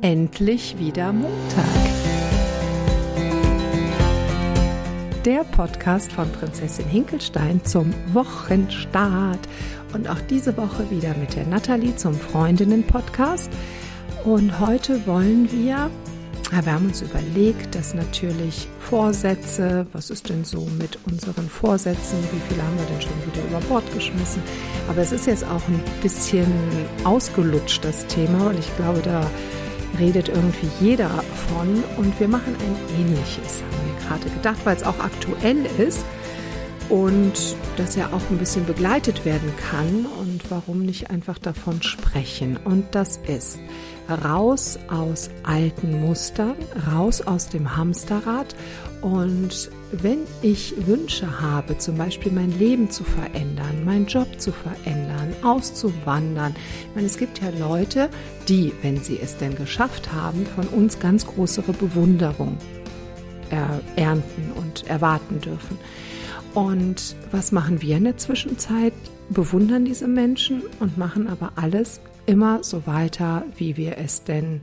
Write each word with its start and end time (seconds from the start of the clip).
Endlich 0.00 0.78
wieder 0.78 1.12
Montag. 1.12 1.64
Der 5.24 5.44
Podcast 5.44 6.10
von 6.10 6.30
Prinzessin 6.32 6.86
Hinkelstein 6.86 7.64
zum 7.64 7.92
Wochenstart. 8.12 9.40
Und 9.92 10.08
auch 10.08 10.20
diese 10.28 10.56
Woche 10.56 10.90
wieder 10.90 11.14
mit 11.16 11.36
der 11.36 11.46
Nathalie 11.46 11.94
zum 11.94 12.14
Freundinnen-Podcast. 12.14 13.50
Und 14.24 14.58
heute 14.58 15.06
wollen 15.06 15.50
wir 15.52 15.90
wir 16.60 16.74
haben 16.74 16.88
uns 16.88 17.00
überlegt, 17.00 17.74
dass 17.74 17.94
natürlich 17.94 18.68
Vorsätze, 18.78 19.86
was 19.94 20.10
ist 20.10 20.28
denn 20.28 20.44
so 20.44 20.68
mit 20.78 20.98
unseren 21.06 21.48
Vorsätzen, 21.48 22.18
wie 22.30 22.40
viele 22.46 22.62
haben 22.62 22.76
wir 22.76 22.84
denn 22.84 23.00
schon 23.00 23.24
wieder 23.24 23.48
über 23.48 23.60
Bord 23.68 23.94
geschmissen? 23.94 24.42
Aber 24.86 25.00
es 25.00 25.12
ist 25.12 25.26
jetzt 25.26 25.44
auch 25.44 25.66
ein 25.66 25.80
bisschen 26.02 26.46
ausgelutscht, 27.04 27.82
das 27.82 28.06
Thema, 28.06 28.48
und 28.50 28.58
ich 28.58 28.76
glaube, 28.76 29.00
da 29.02 29.30
redet 29.98 30.28
irgendwie 30.28 30.68
jeder 30.80 31.10
von. 31.48 31.82
Und 31.96 32.18
wir 32.18 32.28
machen 32.28 32.54
ein 32.54 33.00
ähnliches, 33.00 33.62
haben 33.62 33.86
wir 33.86 34.08
gerade 34.08 34.30
gedacht, 34.30 34.58
weil 34.64 34.76
es 34.76 34.82
auch 34.84 34.98
aktuell 34.98 35.66
ist 35.78 36.04
und 36.88 37.56
das 37.76 37.96
ja 37.96 38.08
auch 38.12 38.30
ein 38.30 38.38
bisschen 38.38 38.66
begleitet 38.66 39.24
werden 39.24 39.52
kann. 39.56 40.06
Und 40.20 40.50
warum 40.50 40.82
nicht 40.82 41.10
einfach 41.10 41.38
davon 41.38 41.82
sprechen? 41.82 42.58
Und 42.64 42.94
das 42.94 43.18
ist 43.26 43.58
raus 44.24 44.78
aus 44.88 45.30
alten 45.42 46.00
Mustern, 46.00 46.54
raus 46.92 47.20
aus 47.22 47.48
dem 47.48 47.76
Hamsterrad. 47.76 48.54
Und 49.00 49.70
wenn 49.90 50.20
ich 50.42 50.86
Wünsche 50.86 51.40
habe, 51.40 51.76
zum 51.78 51.96
Beispiel 51.96 52.30
mein 52.30 52.56
Leben 52.58 52.90
zu 52.90 53.04
verändern, 53.04 53.84
meinen 53.84 54.06
Job 54.06 54.40
zu 54.40 54.52
verändern, 54.52 55.34
auszuwandern, 55.42 56.54
ich 56.88 56.94
meine, 56.94 57.06
es 57.06 57.16
gibt 57.16 57.40
ja 57.42 57.50
Leute, 57.58 58.08
die, 58.48 58.72
wenn 58.82 59.02
sie 59.02 59.18
es 59.20 59.36
denn 59.38 59.56
geschafft 59.56 60.12
haben, 60.12 60.46
von 60.46 60.66
uns 60.68 60.98
ganz 60.98 61.26
größere 61.26 61.72
Bewunderung 61.72 62.56
ernten 63.96 64.52
und 64.56 64.86
erwarten 64.86 65.40
dürfen. 65.40 65.78
Und 66.54 67.16
was 67.30 67.50
machen 67.50 67.80
wir 67.80 67.96
in 67.96 68.04
der 68.04 68.18
Zwischenzeit? 68.18 68.92
Bewundern 69.30 69.86
diese 69.86 70.06
Menschen 70.06 70.62
und 70.80 70.98
machen 70.98 71.26
aber 71.26 71.52
alles, 71.56 72.00
immer 72.26 72.62
so 72.62 72.86
weiter, 72.86 73.44
wie 73.56 73.76
wir 73.76 73.98
es 73.98 74.24
denn 74.24 74.60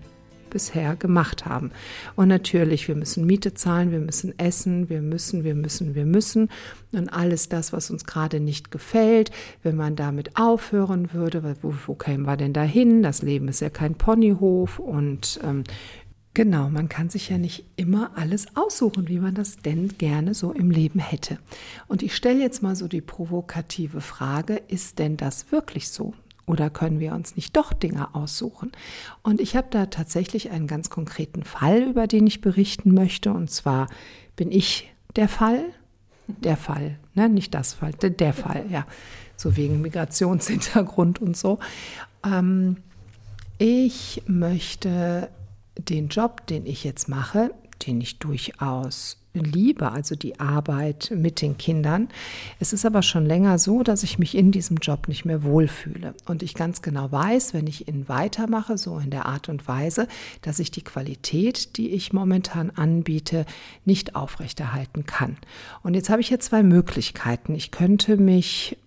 bisher 0.50 0.96
gemacht 0.96 1.46
haben. 1.46 1.72
Und 2.16 2.28
natürlich, 2.28 2.88
wir 2.88 2.96
müssen 2.96 3.26
Miete 3.26 3.54
zahlen, 3.54 3.92
wir 3.92 4.00
müssen 4.00 4.38
essen, 4.40 4.90
wir 4.90 5.02
müssen, 5.02 5.44
wir 5.44 5.56
müssen, 5.56 5.96
wir 5.96 6.06
müssen. 6.06 6.50
Und 6.92 7.10
alles 7.10 7.50
das, 7.50 7.72
was 7.74 7.92
uns 7.92 8.06
gerade 8.06 8.40
nicht 8.40 8.72
gefällt, 8.72 9.32
wenn 9.64 9.76
man 9.76 9.96
damit 9.96 10.38
aufhören 10.38 11.14
würde, 11.14 11.56
wo, 11.62 11.74
wo 11.86 11.96
kämen 11.96 12.26
wir 12.26 12.38
denn 12.38 12.54
dahin? 12.54 13.04
Das 13.04 13.22
Leben 13.22 13.48
ist 13.48 13.60
ja 13.60 13.70
kein 13.70 13.96
Ponyhof 13.96 14.80
und 14.80 15.40
ähm, 15.44 15.64
Genau, 16.40 16.70
man 16.70 16.88
kann 16.88 17.10
sich 17.10 17.28
ja 17.28 17.38
nicht 17.38 17.66
immer 17.76 18.12
alles 18.16 18.56
aussuchen, 18.56 19.10
wie 19.10 19.20
man 19.20 19.36
das 19.36 19.58
denn 19.58 19.90
gerne 19.98 20.34
so 20.34 20.54
im 20.54 20.72
Leben 20.72 21.00
hätte. 21.00 21.38
Und 21.90 22.02
ich 22.02 22.16
stelle 22.16 22.40
jetzt 22.40 22.64
mal 22.64 22.78
so 22.78 22.88
die 22.88 23.02
provokative 23.02 24.00
Frage, 24.00 24.56
ist 24.56 25.00
denn 25.00 25.18
das 25.18 25.52
wirklich 25.52 25.90
so? 25.90 26.14
Oder 26.46 26.70
können 26.70 27.02
wir 27.02 27.12
uns 27.12 27.36
nicht 27.36 27.58
doch 27.58 27.74
Dinge 27.74 28.16
aussuchen? 28.16 28.72
Und 29.22 29.42
ich 29.42 29.58
habe 29.58 29.68
da 29.70 29.88
tatsächlich 29.88 30.50
einen 30.50 30.68
ganz 30.68 30.90
konkreten 30.90 31.44
Fall, 31.44 31.82
über 31.82 32.08
den 32.08 32.26
ich 32.26 32.40
berichten 32.40 32.94
möchte. 32.94 33.34
Und 33.34 33.52
zwar 33.52 33.90
bin 34.38 34.50
ich 34.50 34.90
der 35.18 35.28
Fall, 35.28 35.66
der 36.28 36.56
Fall, 36.56 37.00
ne? 37.16 37.28
nicht 37.28 37.54
das 37.54 37.74
Fall, 37.74 37.92
der 37.92 38.34
Fall, 38.34 38.64
ja, 38.70 38.88
so 39.36 39.58
wegen 39.58 39.82
Migrationshintergrund 39.82 41.22
und 41.22 41.36
so. 41.36 41.60
Ähm, 42.24 42.78
ich 43.58 44.24
möchte 44.26 45.28
den 45.80 46.10
Job, 46.10 46.48
den 46.48 46.66
ich 46.66 46.84
jetzt 46.84 47.08
mache, 47.10 47.52
den 47.86 48.02
ich 48.02 48.20
durchaus 48.20 49.18
liebe, 49.34 49.92
also 49.92 50.16
die 50.16 50.40
Arbeit 50.40 51.12
mit 51.16 51.42
den 51.42 51.58
Kindern. 51.58 52.10
Es 52.60 52.74
ist 52.74 52.86
aber 52.86 53.04
schon 53.04 53.26
länger 53.26 53.60
so, 53.60 53.84
dass 53.84 54.04
ich 54.04 54.18
mich 54.18 54.36
in 54.36 54.52
diesem 54.52 54.78
Job 54.78 55.08
nicht 55.08 55.24
mehr 55.24 55.44
wohlfühle 55.44 56.16
und 56.26 56.42
ich 56.42 56.56
ganz 56.56 56.82
genau 56.82 57.12
weiß, 57.12 57.54
wenn 57.54 57.68
ich 57.68 57.88
ihn 57.88 58.10
weitermache, 58.10 58.78
so 58.78 58.98
in 58.98 59.12
der 59.12 59.28
Art 59.28 59.48
und 59.48 59.68
Weise, 59.68 60.08
dass 60.42 60.60
ich 60.60 60.72
die 60.72 60.84
Qualität, 60.84 61.78
die 61.78 61.92
ich 61.92 62.12
momentan 62.12 62.72
anbiete, 62.72 63.46
nicht 63.86 64.16
aufrechterhalten 64.16 65.06
kann. 65.06 65.38
Und 65.84 65.94
jetzt 65.94 66.10
habe 66.10 66.22
ich 66.22 66.28
hier 66.28 66.40
zwei 66.40 66.64
Möglichkeiten. 66.64 67.54
Ich 67.54 67.72
könnte 67.72 68.18
mich 68.18 68.78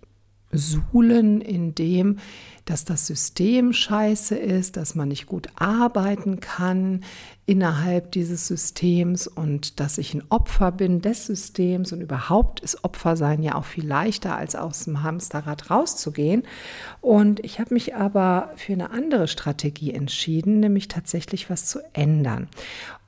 suhlen 0.53 1.41
in 1.41 1.75
dem, 1.75 2.17
dass 2.65 2.85
das 2.85 3.07
System 3.07 3.73
scheiße 3.73 4.35
ist, 4.35 4.77
dass 4.77 4.95
man 4.95 5.09
nicht 5.09 5.25
gut 5.25 5.47
arbeiten 5.55 6.39
kann 6.39 7.03
innerhalb 7.45 8.13
dieses 8.13 8.47
Systems 8.47 9.27
und 9.27 9.81
dass 9.81 9.97
ich 9.97 10.13
ein 10.13 10.23
Opfer 10.29 10.71
bin 10.71 11.01
des 11.01 11.25
Systems 11.25 11.91
und 11.91 11.99
überhaupt 11.99 12.61
ist 12.61 12.85
Opfersein 12.85 13.43
ja 13.43 13.55
auch 13.55 13.65
viel 13.65 13.85
leichter, 13.85 14.37
als 14.37 14.55
aus 14.55 14.85
dem 14.85 15.03
Hamsterrad 15.03 15.69
rauszugehen. 15.69 16.43
Und 17.01 17.43
ich 17.43 17.59
habe 17.59 17.73
mich 17.73 17.95
aber 17.95 18.51
für 18.55 18.71
eine 18.71 18.91
andere 18.91 19.27
Strategie 19.27 19.93
entschieden, 19.93 20.61
nämlich 20.61 20.87
tatsächlich 20.87 21.49
was 21.49 21.65
zu 21.65 21.79
ändern. 21.91 22.47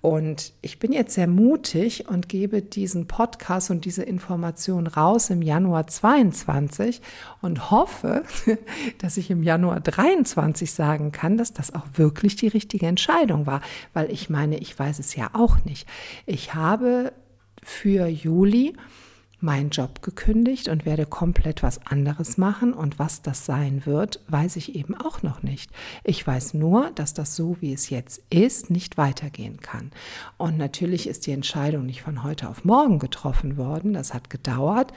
Und 0.05 0.53
ich 0.61 0.77
bin 0.77 0.93
jetzt 0.93 1.15
sehr 1.15 1.25
mutig 1.25 2.07
und 2.07 2.29
gebe 2.29 2.61
diesen 2.61 3.07
Podcast 3.07 3.71
und 3.71 3.85
diese 3.85 4.03
Information 4.03 4.85
raus 4.85 5.31
im 5.31 5.41
Januar 5.41 5.87
22 5.87 7.01
und 7.41 7.71
hoffe, 7.71 8.23
dass 8.99 9.17
ich 9.17 9.31
im 9.31 9.41
Januar 9.41 9.79
23 9.79 10.71
sagen 10.71 11.11
kann, 11.11 11.37
dass 11.37 11.53
das 11.53 11.73
auch 11.73 11.87
wirklich 11.95 12.35
die 12.35 12.47
richtige 12.47 12.85
Entscheidung 12.85 13.47
war. 13.47 13.61
Weil 13.93 14.11
ich 14.11 14.29
meine, 14.29 14.59
ich 14.59 14.77
weiß 14.77 14.99
es 14.99 15.15
ja 15.15 15.31
auch 15.33 15.65
nicht. 15.65 15.87
Ich 16.27 16.53
habe 16.53 17.11
für 17.63 18.05
Juli 18.05 18.75
meinen 19.45 19.69
Job 19.69 20.01
gekündigt 20.01 20.67
und 20.67 20.85
werde 20.85 21.05
komplett 21.05 21.63
was 21.63 21.85
anderes 21.85 22.37
machen. 22.37 22.73
Und 22.73 22.99
was 22.99 23.21
das 23.21 23.45
sein 23.45 23.85
wird, 23.85 24.19
weiß 24.27 24.57
ich 24.57 24.75
eben 24.75 24.95
auch 24.95 25.23
noch 25.23 25.43
nicht. 25.43 25.71
Ich 26.03 26.25
weiß 26.27 26.55
nur, 26.55 26.91
dass 26.95 27.13
das 27.13 27.35
so, 27.35 27.55
wie 27.61 27.71
es 27.71 27.89
jetzt 27.89 28.21
ist, 28.29 28.69
nicht 28.69 28.97
weitergehen 28.97 29.61
kann. 29.61 29.91
Und 30.37 30.57
natürlich 30.57 31.07
ist 31.07 31.27
die 31.27 31.31
Entscheidung 31.31 31.85
nicht 31.85 32.01
von 32.01 32.23
heute 32.23 32.49
auf 32.49 32.65
morgen 32.65 32.99
getroffen 32.99 33.55
worden. 33.55 33.93
Das 33.93 34.13
hat 34.13 34.29
gedauert. 34.29 34.91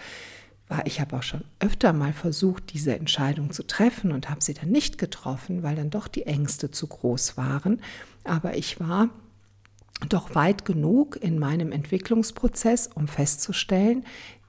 Ich 0.84 1.00
habe 1.00 1.16
auch 1.16 1.22
schon 1.22 1.44
öfter 1.60 1.92
mal 1.92 2.12
versucht, 2.12 2.72
diese 2.74 2.94
Entscheidung 2.94 3.52
zu 3.52 3.66
treffen 3.66 4.12
und 4.12 4.28
habe 4.28 4.42
sie 4.42 4.54
dann 4.54 4.70
nicht 4.70 4.98
getroffen, 4.98 5.62
weil 5.62 5.76
dann 5.76 5.90
doch 5.90 6.08
die 6.08 6.26
Ängste 6.26 6.70
zu 6.70 6.86
groß 6.86 7.36
waren. 7.36 7.80
Aber 8.24 8.56
ich 8.56 8.80
war 8.80 9.08
doch 10.08 10.34
weit 10.34 10.64
genug 10.64 11.16
in 11.20 11.38
meinem 11.38 11.72
Entwicklungsprozess, 11.72 12.88
um 12.94 13.08
festzustellen, 13.08 14.04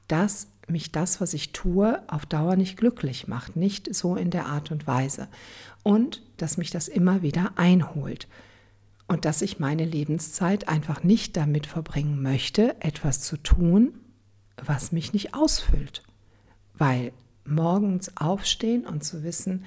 dass 0.10 0.48
mich 0.68 0.92
das, 0.92 1.22
was 1.22 1.34
ich 1.34 1.52
tue, 1.52 2.02
auf 2.08 2.26
Dauer 2.26 2.56
nicht 2.56 2.78
glücklich 2.78 3.28
macht, 3.28 3.56
nicht 3.56 3.94
so 3.94 4.16
in 4.16 4.30
der 4.30 4.46
Art 4.46 4.72
und 4.72 4.86
Weise. 4.86 5.28
Und 5.84 6.22
dass 6.38 6.58
mich 6.58 6.72
das 6.72 6.88
immer 6.88 7.22
wieder 7.22 7.54
einholt. 7.56 8.28
Und 9.08 9.26
dass 9.26 9.42
ich 9.42 9.60
meine 9.60 9.86
Lebenszeit 9.86 10.68
einfach 10.68 11.04
nicht 11.04 11.36
damit 11.36 11.66
verbringen 11.66 12.22
möchte, 12.22 12.80
etwas 12.82 13.22
zu 13.22 13.38
tun, 13.38 13.94
was 14.64 14.92
mich 14.92 15.14
nicht 15.14 15.34
ausfüllt. 15.34 16.04
Weil 16.78 17.12
morgens 17.46 18.16
aufstehen 18.18 18.86
und 18.86 19.04
zu 19.04 19.24
wissen, 19.24 19.66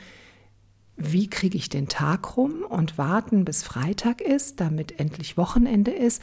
wie 0.97 1.29
kriege 1.29 1.57
ich 1.57 1.69
den 1.69 1.89
Tag 1.89 2.37
rum 2.37 2.65
und 2.69 2.99
warten, 2.99 3.45
bis 3.45 3.63
Freitag 3.63 4.21
ist, 4.21 4.61
damit 4.61 5.01
endlich 5.01 5.37
Wochenende 5.37 5.91
ist. 5.91 6.23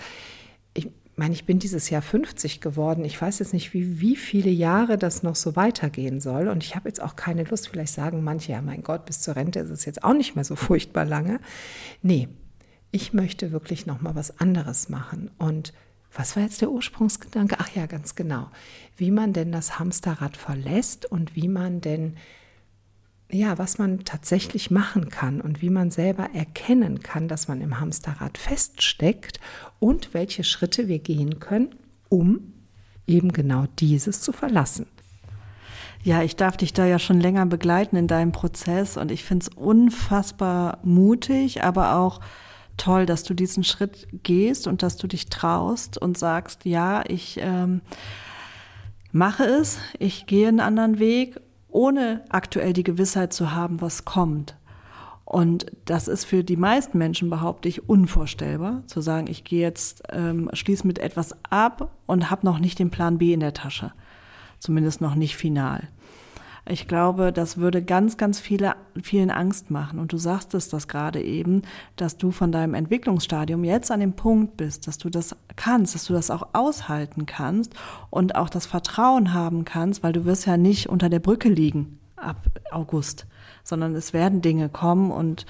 Ich 0.74 0.90
meine, 1.20 1.34
ich 1.34 1.46
bin 1.46 1.60
dieses 1.60 1.90
Jahr 1.90 2.02
50 2.02 2.62
geworden. 2.62 3.04
Ich 3.06 3.22
weiß 3.22 3.40
jetzt 3.40 3.54
nicht, 3.54 3.74
wie, 3.74 4.00
wie 4.00 4.16
viele 4.16 4.50
Jahre 4.50 4.98
das 4.98 5.22
noch 5.22 5.36
so 5.36 5.56
weitergehen 5.56 6.22
soll. 6.22 6.48
Und 6.48 6.64
ich 6.64 6.76
habe 6.76 6.88
jetzt 6.88 7.02
auch 7.02 7.16
keine 7.16 7.44
Lust, 7.44 7.68
vielleicht 7.68 7.94
sagen 7.94 8.24
manche, 8.24 8.54
ja, 8.54 8.62
mein 8.62 8.82
Gott, 8.82 9.06
bis 9.06 9.22
zur 9.22 9.36
Rente 9.36 9.60
ist 9.60 9.70
es 9.70 9.86
jetzt 9.86 10.04
auch 10.04 10.14
nicht 10.14 10.36
mehr 10.36 10.46
so 10.46 10.56
furchtbar 10.56 11.06
lange. 11.06 11.40
Nee, 12.02 12.30
ich 12.92 13.14
möchte 13.14 13.52
wirklich 13.52 13.86
noch 13.86 14.02
mal 14.02 14.16
was 14.16 14.40
anderes 14.40 14.90
machen. 14.90 15.30
Und 15.38 15.74
was 16.12 16.36
war 16.36 16.44
jetzt 16.44 16.62
der 16.62 16.72
Ursprungsgedanke? 16.72 17.58
Ach 17.60 17.70
ja, 17.76 17.86
ganz 17.86 18.16
genau. 18.16 18.50
Wie 18.96 19.12
man 19.12 19.34
denn 19.34 19.52
das 19.52 19.78
Hamsterrad 19.78 20.38
verlässt 20.38 21.06
und 21.06 21.36
wie 21.36 21.50
man 21.50 21.82
denn 21.82 22.16
ja, 23.32 23.58
was 23.58 23.78
man 23.78 24.06
tatsächlich 24.06 24.72
machen 24.72 25.10
kann 25.10 25.40
und 25.40 25.62
wie 25.62 25.70
man 25.70 25.92
selber 25.92 26.30
erkennen 26.34 27.02
kann, 27.02 27.28
dass 27.28 27.48
man 27.48 27.62
im 27.62 27.80
Hamsterrad 27.80 28.38
feststeckt 28.38 29.40
und 29.80 30.14
welche 30.14 30.44
Schritte 30.44 30.88
wir 30.88 31.00
gehen 31.00 31.40
können, 31.40 31.76
um 32.10 32.54
eben 33.06 33.32
genau 33.32 33.66
dieses 33.80 34.22
zu 34.22 34.32
verlassen. 34.32 34.88
Ja, 36.02 36.24
ich 36.24 36.38
darf 36.38 36.58
dich 36.58 36.74
da 36.74 36.86
ja 36.86 36.98
schon 36.98 37.20
länger 37.20 37.46
begleiten 37.46 37.98
in 37.98 38.08
deinem 38.08 38.32
Prozess 38.32 38.98
und 38.98 39.12
ich 39.12 39.24
finde 39.24 39.48
es 39.48 39.56
unfassbar 39.56 40.80
mutig, 40.84 41.64
aber 41.64 41.98
auch 41.98 42.22
toll, 42.78 43.06
dass 43.06 43.24
du 43.24 43.34
diesen 43.34 43.64
Schritt 43.64 44.08
gehst 44.24 44.66
und 44.66 44.82
dass 44.82 44.96
du 44.96 45.08
dich 45.08 45.28
traust 45.28 46.02
und 46.02 46.18
sagst, 46.18 46.66
ja, 46.66 47.04
ich 47.06 47.38
ähm, 47.42 47.82
mache 49.12 49.44
es, 49.44 49.78
ich 50.00 50.26
gehe 50.26 50.48
einen 50.48 50.62
anderen 50.62 50.98
Weg 51.00 51.40
ohne 51.72 52.24
aktuell 52.30 52.74
die 52.74 52.84
Gewissheit 52.84 53.34
zu 53.34 53.52
haben, 53.54 53.82
was 53.82 54.06
kommt. 54.06 54.56
Und 55.26 55.68
das 55.86 56.08
ist 56.08 56.26
für 56.26 56.44
die 56.44 56.58
meisten 56.58 56.98
Menschen, 56.98 57.30
behaupte 57.30 57.70
ich, 57.70 57.88
unvorstellbar, 57.88 58.82
zu 58.88 59.00
sagen, 59.00 59.28
ich 59.30 59.44
gehe 59.44 59.62
jetzt, 59.62 60.02
ähm, 60.10 60.50
schließe 60.54 60.88
mit 60.88 60.98
etwas 60.98 61.36
ab 61.52 61.92
und 62.08 62.32
habe 62.32 62.46
noch 62.48 62.58
nicht 62.58 62.80
den 62.80 62.90
Plan 62.90 63.20
B 63.20 63.34
in 63.34 63.40
der 63.40 63.54
Tasche. 63.54 63.92
Zumindest 64.58 65.02
noch 65.02 65.14
nicht 65.14 65.36
final. 65.36 65.88
Ich 66.72 66.88
glaube, 66.88 67.34
das 67.34 67.58
würde 67.58 67.82
ganz, 67.82 68.18
ganz 68.18 68.40
viele, 68.40 68.76
vielen 69.02 69.32
Angst 69.32 69.72
machen. 69.72 69.98
Und 69.98 70.14
du 70.14 70.18
sagst 70.18 70.54
es 70.54 70.70
das 70.70 70.88
gerade 70.88 71.20
eben, 71.20 71.64
dass 71.96 72.18
du 72.18 72.30
von 72.30 72.52
deinem 72.52 72.76
Entwicklungsstadium 72.76 73.64
jetzt 73.64 73.90
an 73.90 74.00
dem 74.00 74.14
Punkt 74.14 74.56
bist, 74.56 74.86
dass 74.86 75.00
du 75.00 75.10
das 75.10 75.36
kannst, 75.56 75.96
dass 75.96 76.06
du 76.06 76.14
das 76.14 76.30
auch 76.30 76.50
aushalten 76.54 77.26
kannst 77.26 77.74
und 78.12 78.36
auch 78.36 78.50
das 78.50 78.68
Vertrauen 78.68 79.34
haben 79.34 79.66
kannst, 79.66 80.04
weil 80.04 80.14
du 80.14 80.26
wirst 80.26 80.46
ja 80.46 80.58
nicht 80.58 80.90
unter 80.90 81.10
der 81.10 81.18
Brücke 81.18 81.50
liegen 81.50 81.98
ab 82.16 82.38
August 82.70 83.26
sondern 83.70 83.96
es 83.96 84.14
werden 84.14 84.42
Dinge 84.42 84.68
kommen 84.70 85.12
und 85.12 85.46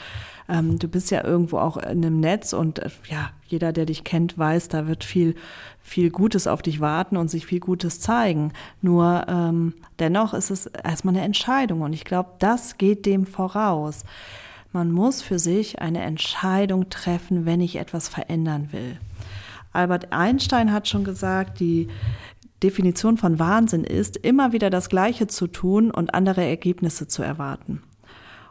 ähm, 0.49 0.79
du 0.79 0.87
bist 0.87 1.11
ja 1.11 1.23
irgendwo 1.23 1.59
auch 1.59 1.77
in 1.77 2.05
einem 2.05 2.19
Netz 2.19 2.53
und 2.53 2.79
äh, 2.79 2.89
ja, 3.07 3.29
jeder, 3.47 3.71
der 3.71 3.85
dich 3.85 4.03
kennt, 4.03 4.37
weiß, 4.37 4.67
da 4.67 4.87
wird 4.87 5.03
viel, 5.03 5.35
viel 5.81 6.09
Gutes 6.09 6.47
auf 6.47 6.61
dich 6.61 6.79
warten 6.79 7.17
und 7.17 7.29
sich 7.29 7.45
viel 7.45 7.59
Gutes 7.59 7.99
zeigen. 7.99 8.51
Nur 8.81 9.25
ähm, 9.27 9.73
dennoch 9.99 10.33
ist 10.33 10.49
es 10.49 10.65
erstmal 10.65 11.15
eine 11.15 11.23
Entscheidung 11.23 11.81
und 11.81 11.93
ich 11.93 12.05
glaube, 12.05 12.31
das 12.39 12.77
geht 12.77 13.05
dem 13.05 13.25
voraus. 13.25 14.03
Man 14.71 14.91
muss 14.91 15.21
für 15.21 15.39
sich 15.39 15.79
eine 15.79 16.01
Entscheidung 16.01 16.89
treffen, 16.89 17.45
wenn 17.45 17.61
ich 17.61 17.77
etwas 17.77 18.07
verändern 18.07 18.69
will. 18.71 18.97
Albert 19.71 20.11
Einstein 20.13 20.71
hat 20.71 20.87
schon 20.87 21.03
gesagt, 21.03 21.59
die 21.59 21.87
Definition 22.61 23.17
von 23.17 23.39
Wahnsinn 23.39 23.83
ist, 23.83 24.17
immer 24.17 24.51
wieder 24.51 24.69
das 24.69 24.89
Gleiche 24.89 25.27
zu 25.27 25.47
tun 25.47 25.91
und 25.91 26.13
andere 26.13 26.43
Ergebnisse 26.43 27.07
zu 27.07 27.23
erwarten. 27.23 27.81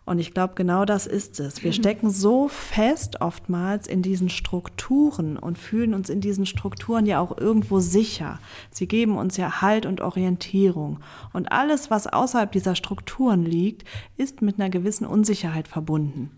Und 0.09 0.19
ich 0.19 0.33
glaube, 0.33 0.55
genau 0.57 0.87
das 0.87 1.07
ist 1.07 1.39
es. 1.39 1.63
Wir 1.63 1.75
stecken 1.75 2.09
so 2.09 2.49
fest 2.49 3.21
oftmals 3.21 3.87
in 3.87 4.01
diesen 4.01 4.31
Strukturen 4.31 5.37
und 5.37 5.59
fühlen 5.59 5.93
uns 5.93 6.09
in 6.09 6.23
diesen 6.23 6.47
Strukturen 6.47 7.05
ja 7.05 7.21
auch 7.21 7.37
irgendwo 7.37 7.79
sicher. 7.81 8.39
Sie 8.71 8.89
geben 8.89 9.19
uns 9.19 9.37
ja 9.37 9.61
Halt 9.61 9.85
und 9.85 10.01
Orientierung. 10.01 11.01
Und 11.35 11.53
alles, 11.53 11.91
was 11.91 12.07
außerhalb 12.07 12.51
dieser 12.51 12.75
Strukturen 12.75 13.45
liegt, 13.45 13.85
ist 14.17 14.41
mit 14.41 14.59
einer 14.59 14.71
gewissen 14.71 15.07
Unsicherheit 15.07 15.69
verbunden. 15.69 16.31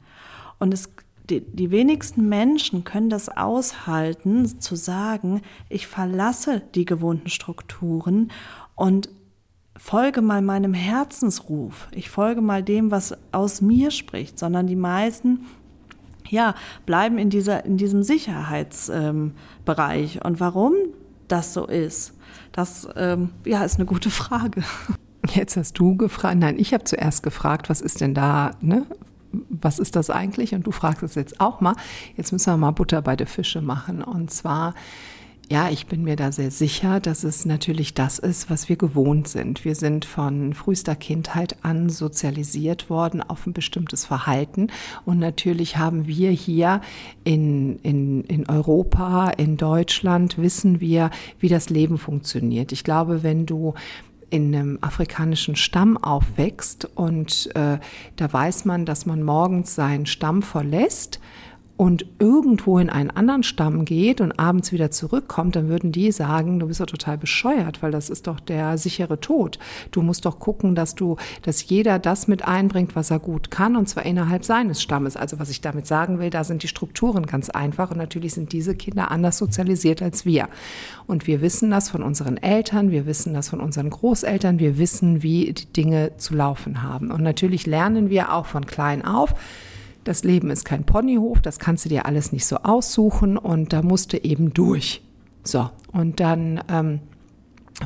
Und 0.58 0.75
es 0.75 0.88
die, 1.31 1.40
die, 1.40 1.70
wenigsten 1.70 2.28
Menschen 2.28 2.82
können 2.82 3.08
das 3.08 3.28
aushalten, 3.28 4.61
zu 4.61 4.75
sagen, 4.75 5.43
ich 5.69 5.87
verlasse 5.87 6.61
die 6.75 6.84
gewohnten 6.84 7.28
Strukturen 7.28 8.32
und 8.75 9.11
folge 9.81 10.21
mal 10.21 10.43
meinem 10.43 10.75
Herzensruf, 10.75 11.88
ich 11.93 12.11
folge 12.11 12.43
mal 12.43 12.62
dem, 12.62 12.91
was 12.91 13.17
aus 13.32 13.62
mir 13.62 13.91
spricht, 13.91 14.38
sondern 14.38 14.67
die 14.67 14.77
meisten 14.77 15.47
ja, 16.29 16.55
bleiben 16.87 17.19
in, 17.19 17.31
dieser, 17.31 17.65
in 17.65 17.79
diesem 17.79 18.03
Sicherheitsbereich. 18.03 20.17
Ähm, 20.17 20.23
Und 20.23 20.38
warum 20.38 20.75
das 21.29 21.55
so 21.55 21.67
ist, 21.67 22.12
das 22.53 22.88
ähm, 22.94 23.31
ja, 23.44 23.65
ist 23.65 23.77
eine 23.77 23.87
gute 23.87 24.11
Frage. 24.11 24.62
Jetzt 25.35 25.56
hast 25.56 25.79
du 25.79 25.97
gefragt, 25.97 26.37
nein, 26.38 26.59
ich 26.59 26.75
habe 26.75 26.85
zuerst 26.85 27.23
gefragt, 27.23 27.71
was 27.71 27.81
ist 27.81 28.00
denn 28.00 28.15
da, 28.15 28.53
ne? 28.61 28.87
Was 29.49 29.79
ist 29.79 29.97
das 29.97 30.11
eigentlich? 30.11 30.55
Und 30.55 30.67
du 30.67 30.73
fragst 30.73 31.05
es 31.05 31.15
jetzt 31.15 31.41
auch 31.41 31.61
mal. 31.61 31.77
Jetzt 32.17 32.32
müssen 32.32 32.53
wir 32.53 32.56
mal 32.56 32.73
Butter 32.73 33.00
bei 33.00 33.15
der 33.15 33.29
Fische 33.29 33.61
machen. 33.61 34.03
Und 34.03 34.32
zwar 34.32 34.75
ja, 35.50 35.69
ich 35.69 35.87
bin 35.87 36.05
mir 36.05 36.14
da 36.14 36.31
sehr 36.31 36.52
sicher, 36.52 37.00
dass 37.00 37.25
es 37.25 37.44
natürlich 37.44 37.93
das 37.93 38.20
ist, 38.20 38.50
was 38.50 38.69
wir 38.69 38.76
gewohnt 38.76 39.26
sind. 39.26 39.64
Wir 39.64 39.75
sind 39.75 40.05
von 40.05 40.55
frühester 40.55 40.94
Kindheit 40.94 41.56
an 41.62 41.91
sozialisiert 41.91 42.88
worden 42.88 43.20
auf 43.20 43.49
ein 43.49 43.52
bestimmtes 43.52 44.06
Verhalten. 44.06 44.69
Und 45.05 45.19
natürlich 45.19 45.76
haben 45.76 46.06
wir 46.06 46.31
hier 46.31 46.82
in, 47.25 47.81
in, 47.81 48.23
in 48.26 48.49
Europa, 48.49 49.31
in 49.31 49.56
Deutschland, 49.56 50.38
wissen 50.38 50.81
wir, 50.81 51.11
wie 51.41 51.49
das 51.49 51.69
Leben 51.69 51.99
funktioniert. 51.99 52.70
Ich 52.70 52.85
glaube, 52.85 53.25
wenn 53.25 53.44
du 53.44 53.75
in 54.31 54.55
einem 54.55 54.79
afrikanischen 54.82 55.56
Stamm 55.56 55.96
aufwächst 55.96 56.88
und 56.94 57.50
äh, 57.56 57.79
da 58.14 58.32
weiß 58.32 58.67
man, 58.67 58.87
dass 58.87 59.05
man 59.05 59.25
morgens 59.25 59.75
seinen 59.75 60.06
Stamm 60.06 60.43
verlässt, 60.43 61.19
und 61.81 62.05
irgendwo 62.19 62.79
in 62.79 62.91
einen 62.91 63.11
anderen 63.11 63.43
Stamm 63.43 63.87
geht 63.87 64.21
und 64.21 64.38
abends 64.38 64.71
wieder 64.71 64.91
zurückkommt, 64.91 65.56
dann 65.56 65.71
würden 65.71 65.93
die 65.93 66.12
sagen, 66.12 66.61
du 66.61 66.67
bist 66.67 66.81
doch 66.81 66.85
total 66.85 67.17
bescheuert, 67.17 67.82
weil 67.82 67.91
das 67.91 68.11
ist 68.11 68.27
doch 68.27 68.38
der 68.38 68.77
sichere 68.77 69.19
Tod. 69.19 69.59
Du 69.91 70.03
musst 70.03 70.27
doch 70.27 70.38
gucken, 70.41 70.75
dass 70.75 70.94
du, 70.94 71.17
dass 71.41 71.67
jeder 71.67 71.99
das 71.99 72.29
mit 72.29 72.47
einbringt, 72.47 72.97
was 72.97 73.11
er 73.11 73.19
gut 73.19 73.50
kann, 73.50 73.77
und 73.77 73.88
zwar 73.88 74.05
innerhalb 74.05 74.44
seines 74.44 74.82
Stammes. 74.82 75.17
Also 75.17 75.38
was 75.38 75.49
ich 75.49 75.62
damit 75.62 75.87
sagen 75.87 76.19
will, 76.19 76.29
da 76.29 76.44
sind 76.44 76.62
die 76.62 76.69
Strukturen 76.69 77.25
ganz 77.25 77.49
einfach 77.49 77.91
und 77.91 77.97
natürlich 77.97 78.35
sind 78.35 78.53
diese 78.53 78.75
Kinder 78.75 79.11
anders 79.11 79.38
sozialisiert 79.38 80.03
als 80.03 80.27
wir. 80.27 80.50
Und 81.06 81.27
wir 81.27 81.41
wissen 81.41 81.71
das 81.71 81.88
von 81.88 82.03
unseren 82.03 82.37
Eltern, 82.37 82.91
wir 82.91 83.06
wissen 83.06 83.32
das 83.32 83.49
von 83.49 83.61
unseren 83.61 83.88
Großeltern, 83.88 84.59
wir 84.59 84.77
wissen, 84.77 85.23
wie 85.23 85.55
die 85.55 85.73
Dinge 85.73 86.19
zu 86.19 86.35
laufen 86.35 86.82
haben. 86.82 87.11
Und 87.11 87.23
natürlich 87.23 87.67
lernen 87.67 88.11
wir 88.11 88.35
auch 88.35 88.44
von 88.44 88.67
klein 88.67 89.03
auf, 89.03 89.35
das 90.10 90.24
Leben 90.24 90.50
ist 90.50 90.64
kein 90.64 90.82
Ponyhof, 90.82 91.40
das 91.40 91.60
kannst 91.60 91.84
du 91.84 91.88
dir 91.88 92.04
alles 92.04 92.32
nicht 92.32 92.44
so 92.44 92.56
aussuchen 92.56 93.38
und 93.38 93.72
da 93.72 93.80
musst 93.80 94.12
du 94.12 94.18
eben 94.18 94.52
durch. 94.52 95.02
So, 95.44 95.70
und 95.92 96.18
dann 96.18 96.60
ähm, 96.68 96.98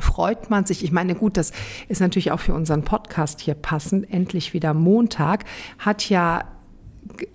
freut 0.01 0.49
man 0.49 0.65
sich. 0.65 0.83
Ich 0.83 0.91
meine, 0.91 1.13
gut, 1.13 1.37
das 1.37 1.51
ist 1.87 2.01
natürlich 2.01 2.31
auch 2.31 2.39
für 2.39 2.55
unseren 2.55 2.81
Podcast 2.81 3.41
hier 3.41 3.53
passend. 3.53 4.11
Endlich 4.11 4.55
wieder 4.55 4.73
Montag 4.73 5.45
hat 5.77 6.09
ja 6.09 6.45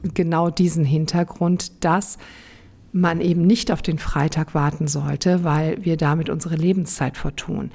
genau 0.02 0.50
diesen 0.50 0.84
Hintergrund, 0.84 1.84
dass 1.84 2.18
man 2.90 3.20
eben 3.20 3.46
nicht 3.46 3.70
auf 3.70 3.82
den 3.82 4.00
Freitag 4.00 4.56
warten 4.56 4.88
sollte, 4.88 5.44
weil 5.44 5.84
wir 5.84 5.98
damit 5.98 6.28
unsere 6.28 6.56
Lebenszeit 6.56 7.16
vertun. 7.16 7.70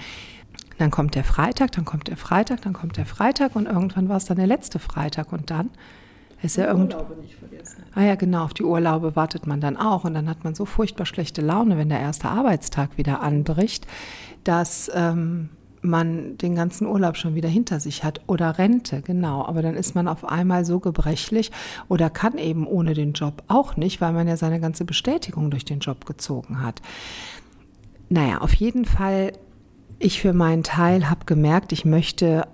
Dann 0.79 0.91
kommt 0.91 1.15
der 1.15 1.23
Freitag, 1.23 1.71
dann 1.71 1.85
kommt 1.85 2.09
der 2.09 2.17
Freitag, 2.17 2.63
dann 2.63 2.73
kommt 2.73 2.97
der 2.97 3.05
Freitag 3.05 3.55
und 3.55 3.67
irgendwann 3.67 4.09
war 4.09 4.17
es 4.17 4.25
dann 4.25 4.35
der 4.35 4.47
letzte 4.47 4.79
Freitag 4.79 5.31
und 5.31 5.49
dann 5.49 5.69
ist 6.45 6.57
ja 6.57 6.67
irgend 6.67 6.93
Urlaube 6.93 7.15
nicht 7.21 7.35
vergessen. 7.35 7.83
Ah 7.93 8.03
ja, 8.03 8.15
genau, 8.15 8.43
auf 8.43 8.53
die 8.53 8.63
Urlaube 8.63 9.15
wartet 9.15 9.47
man 9.47 9.61
dann 9.61 9.77
auch 9.77 10.03
und 10.03 10.13
dann 10.13 10.29
hat 10.29 10.43
man 10.43 10.55
so 10.55 10.65
furchtbar 10.65 11.05
schlechte 11.05 11.41
Laune, 11.41 11.77
wenn 11.77 11.89
der 11.89 11.99
erste 11.99 12.29
Arbeitstag 12.29 12.97
wieder 12.97 13.21
anbricht, 13.21 13.87
dass 14.43 14.91
ähm, 14.93 15.49
man 15.85 16.37
den 16.37 16.55
ganzen 16.55 16.87
Urlaub 16.87 17.17
schon 17.17 17.35
wieder 17.35 17.49
hinter 17.49 17.79
sich 17.79 18.03
hat 18.03 18.21
oder 18.27 18.57
Rente, 18.57 19.01
genau. 19.01 19.45
Aber 19.45 19.61
dann 19.61 19.75
ist 19.75 19.95
man 19.95 20.07
auf 20.07 20.25
einmal 20.25 20.65
so 20.65 20.79
gebrechlich 20.79 21.51
oder 21.87 22.09
kann 22.09 22.37
eben 22.37 22.67
ohne 22.67 22.93
den 22.93 23.13
Job 23.13 23.43
auch 23.47 23.77
nicht, 23.77 24.01
weil 24.01 24.13
man 24.13 24.27
ja 24.27 24.37
seine 24.37 24.59
ganze 24.59 24.85
Bestätigung 24.85 25.51
durch 25.51 25.65
den 25.65 25.79
Job 25.79 26.05
gezogen 26.05 26.61
hat. 26.61 26.81
Naja, 28.09 28.39
auf 28.39 28.53
jeden 28.53 28.85
Fall, 28.85 29.31
ich 29.99 30.21
für 30.21 30.33
meinen 30.33 30.63
Teil 30.63 31.09
habe 31.09 31.25
gemerkt, 31.25 31.71
ich 31.71 31.85
möchte 31.85 32.47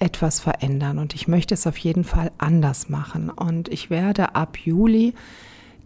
etwas 0.00 0.40
verändern 0.40 0.98
und 0.98 1.14
ich 1.14 1.28
möchte 1.28 1.54
es 1.54 1.66
auf 1.66 1.78
jeden 1.78 2.04
Fall 2.04 2.30
anders 2.38 2.88
machen. 2.88 3.30
Und 3.30 3.68
ich 3.68 3.90
werde 3.90 4.34
ab 4.34 4.58
Juli 4.58 5.14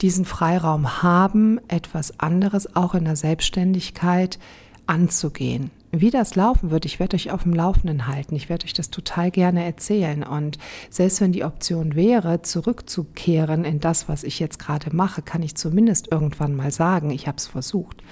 diesen 0.01 0.25
Freiraum 0.25 1.03
haben, 1.03 1.61
etwas 1.69 2.19
anderes 2.21 2.75
auch 2.77 2.95
in 2.95 3.05
der 3.05 3.17
Selbstständigkeit 3.17 4.39
anzugehen 4.87 5.71
wie 5.95 6.11
das 6.11 6.35
laufen 6.37 6.71
wird, 6.71 6.87
ich 6.87 6.99
werde 6.99 7.17
euch 7.17 7.31
auf 7.31 7.43
dem 7.43 7.53
Laufenden 7.53 8.07
halten. 8.07 8.35
Ich 8.35 8.49
werde 8.49 8.65
euch 8.65 8.73
das 8.73 8.89
total 8.89 9.31
gerne 9.31 9.63
erzählen. 9.63 10.23
Und 10.23 10.57
selbst 10.89 11.21
wenn 11.21 11.33
die 11.33 11.45
Option 11.45 11.95
wäre, 11.95 12.41
zurückzukehren 12.41 13.67
in 13.67 13.79
das, 13.79 14.09
was 14.09 14.25
ich 14.25 14.41
jetzt 14.41 14.59
gerade 14.59 14.97
mache, 14.97 15.21
kann 15.21 15.43
ich 15.43 15.55
zumindest 15.55 16.11
irgendwann 16.11 16.57
mal 16.57 16.71
sagen, 16.71 17.11
ich 17.11 17.29
habe 17.29 17.37
es 17.37 17.47
versucht. 17.47 18.03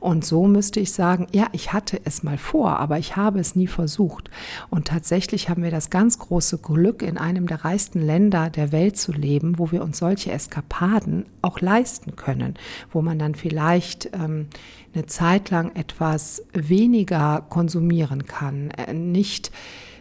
Und 0.00 0.24
so 0.24 0.46
müsste 0.46 0.80
ich 0.80 0.92
sagen, 0.92 1.26
ja, 1.30 1.48
ich 1.52 1.74
hatte 1.74 2.00
es 2.04 2.22
mal 2.22 2.38
vor, 2.38 2.78
aber 2.80 2.98
ich 2.98 3.16
habe 3.16 3.38
es 3.38 3.54
nie 3.54 3.66
versucht. 3.66 4.30
Und 4.70 4.88
tatsächlich 4.88 5.50
haben 5.50 5.62
wir 5.62 5.70
das 5.70 5.90
ganz 5.90 6.18
große 6.18 6.56
Glück, 6.56 7.02
in 7.02 7.18
einem 7.18 7.46
der 7.46 7.66
reichsten 7.66 8.00
Länder 8.00 8.48
der 8.48 8.72
Welt 8.72 8.96
zu 8.96 9.12
leben, 9.12 9.58
wo 9.58 9.70
wir 9.72 9.82
uns 9.82 9.98
solche 9.98 10.32
Eskapaden 10.32 11.26
auch 11.42 11.60
leisten 11.60 12.16
können, 12.16 12.54
wo 12.90 13.02
man 13.02 13.18
dann 13.18 13.34
vielleicht 13.34 14.08
ähm, 14.14 14.48
eine 14.94 15.06
Zeit 15.06 15.50
lang 15.50 15.74
etwas 15.74 16.42
weniger 16.52 17.44
konsumieren 17.48 18.26
kann, 18.26 18.70
äh, 18.70 18.92
nicht 18.92 19.50